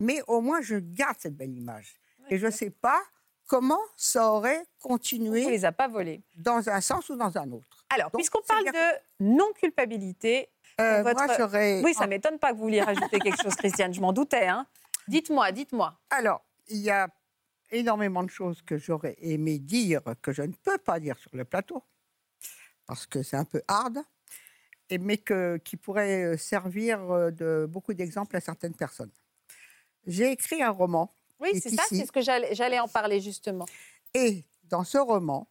mais 0.00 0.20
au 0.26 0.42
moins 0.42 0.60
je 0.60 0.76
garde 0.76 1.16
cette 1.18 1.34
belle 1.34 1.56
image. 1.56 1.98
et 2.28 2.38
je 2.38 2.46
ne 2.46 2.50
sais 2.50 2.70
pas 2.70 3.00
comment 3.46 3.80
ça 3.96 4.32
aurait 4.32 4.66
continué. 4.80 5.44
On 5.44 5.46
ne 5.46 5.52
les 5.52 5.64
a 5.64 5.72
pas 5.72 5.88
volées. 5.88 6.22
Dans 6.34 6.68
un 6.68 6.80
sens 6.82 7.08
ou 7.08 7.16
dans 7.16 7.38
un 7.38 7.50
autre. 7.52 7.86
Alors, 7.88 8.10
puisqu'on 8.10 8.42
parle 8.46 8.66
de 8.66 9.24
non-culpabilité, 9.24 10.50
euh, 10.78 11.02
votre... 11.02 11.82
Oui, 11.82 11.94
ça 11.94 12.04
ne 12.04 12.10
m'étonne 12.10 12.38
pas 12.38 12.50
que 12.50 12.56
vous 12.56 12.64
vouliez 12.64 12.82
rajouter 12.82 13.18
quelque 13.18 13.40
chose, 13.40 13.54
Christiane, 13.54 13.94
je 13.94 14.00
m'en 14.00 14.12
doutais. 14.12 14.46
Hein. 14.46 14.66
Dites-moi, 15.08 15.52
dites-moi. 15.52 15.98
Alors, 16.10 16.44
il 16.68 16.78
y 16.78 16.90
a 16.90 17.08
énormément 17.70 18.24
de 18.24 18.30
choses 18.30 18.60
que 18.60 18.76
j'aurais 18.76 19.16
aimé 19.20 19.58
dire 19.58 20.02
que 20.20 20.32
je 20.32 20.42
ne 20.42 20.52
peux 20.52 20.78
pas 20.78 21.00
dire 21.00 21.16
sur 21.18 21.30
le 21.34 21.44
plateau 21.46 21.82
parce 22.86 23.06
que 23.06 23.22
c'est 23.22 23.36
un 23.36 23.44
peu 23.44 23.62
hard, 23.68 23.98
et, 24.90 24.98
mais 24.98 25.18
que, 25.18 25.56
qui 25.58 25.76
pourrait 25.76 26.24
euh, 26.24 26.36
servir 26.36 27.00
euh, 27.10 27.30
de 27.30 27.66
beaucoup 27.68 27.94
d'exemples 27.94 28.36
à 28.36 28.40
certaines 28.40 28.74
personnes. 28.74 29.10
J'ai 30.06 30.30
écrit 30.30 30.62
un 30.62 30.70
roman. 30.70 31.12
Oui, 31.40 31.60
c'est 31.60 31.74
ça, 31.74 31.82
c'est 31.88 32.06
ce 32.06 32.12
que 32.12 32.20
j'allais 32.20 32.78
en 32.78 32.88
parler 32.88 33.20
justement. 33.20 33.66
Et 34.14 34.44
dans 34.64 34.84
ce 34.84 34.98
roman, 34.98 35.48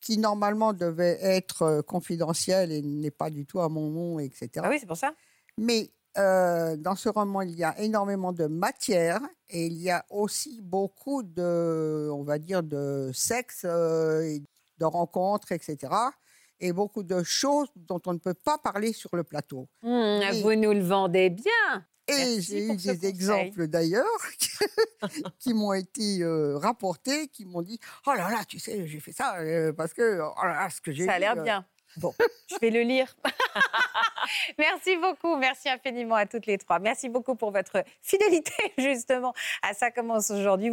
qui 0.00 0.18
normalement 0.18 0.72
devait 0.72 1.18
être 1.20 1.62
euh, 1.62 1.82
confidentiel 1.82 2.72
et 2.72 2.82
n'est 2.82 3.10
pas 3.10 3.30
du 3.30 3.46
tout 3.46 3.60
à 3.60 3.68
mon 3.68 3.90
nom, 3.90 4.18
etc. 4.18 4.50
Ah 4.56 4.68
oui, 4.68 4.78
c'est 4.80 4.86
pour 4.86 4.96
ça. 4.96 5.14
Mais 5.56 5.90
dans 6.16 6.96
ce 6.96 7.08
roman, 7.08 7.42
il 7.42 7.52
y 7.52 7.62
a 7.62 7.78
énormément 7.78 8.32
de 8.32 8.46
matière 8.46 9.20
et 9.48 9.66
il 9.66 9.74
y 9.74 9.90
a 9.90 10.04
aussi 10.10 10.60
beaucoup 10.60 11.22
de, 11.22 12.10
on 12.12 12.24
va 12.24 12.38
dire, 12.38 12.64
de 12.64 13.12
sexe, 13.14 13.64
de 13.64 14.84
rencontres, 14.84 15.52
etc 15.52 16.10
et 16.60 16.72
beaucoup 16.72 17.02
de 17.02 17.22
choses 17.22 17.68
dont 17.74 18.00
on 18.06 18.12
ne 18.12 18.18
peut 18.18 18.34
pas 18.34 18.58
parler 18.58 18.92
sur 18.92 19.14
le 19.14 19.24
plateau. 19.24 19.68
Mmh, 19.82 20.40
vous 20.42 20.54
nous 20.54 20.72
le 20.72 20.82
vendez 20.82 21.30
bien. 21.30 21.86
Et 22.08 22.40
j'ai 22.40 22.66
eu 22.66 22.76
des 22.76 23.06
exemples 23.06 23.68
d'ailleurs 23.68 24.04
qui 25.38 25.54
m'ont 25.54 25.72
été 25.72 26.22
euh, 26.22 26.56
rapportés, 26.58 27.28
qui 27.28 27.44
m'ont 27.44 27.62
dit 27.62 27.78
Oh 28.06 28.12
là 28.12 28.30
là, 28.30 28.44
tu 28.48 28.58
sais, 28.58 28.86
j'ai 28.86 29.00
fait 29.00 29.12
ça 29.12 29.36
euh, 29.38 29.72
parce 29.72 29.94
que 29.94 30.20
oh 30.20 30.44
là 30.44 30.68
ce 30.70 30.80
que 30.80 30.92
j'ai. 30.92 31.06
Ça 31.06 31.12
a 31.12 31.18
l'air 31.18 31.38
euh, 31.38 31.42
bien. 31.42 31.64
Bon, 31.96 32.12
je 32.50 32.56
vais 32.60 32.70
le 32.70 32.82
lire. 32.82 33.14
merci 34.58 34.96
beaucoup, 34.96 35.36
merci 35.36 35.68
infiniment 35.68 36.16
à 36.16 36.26
toutes 36.26 36.46
les 36.46 36.58
trois. 36.58 36.78
Merci 36.78 37.08
beaucoup 37.08 37.36
pour 37.36 37.52
votre 37.52 37.84
fidélité 38.02 38.52
justement 38.78 39.32
à 39.62 39.74
ça 39.74 39.90
commence 39.90 40.30
aujourd'hui. 40.30 40.72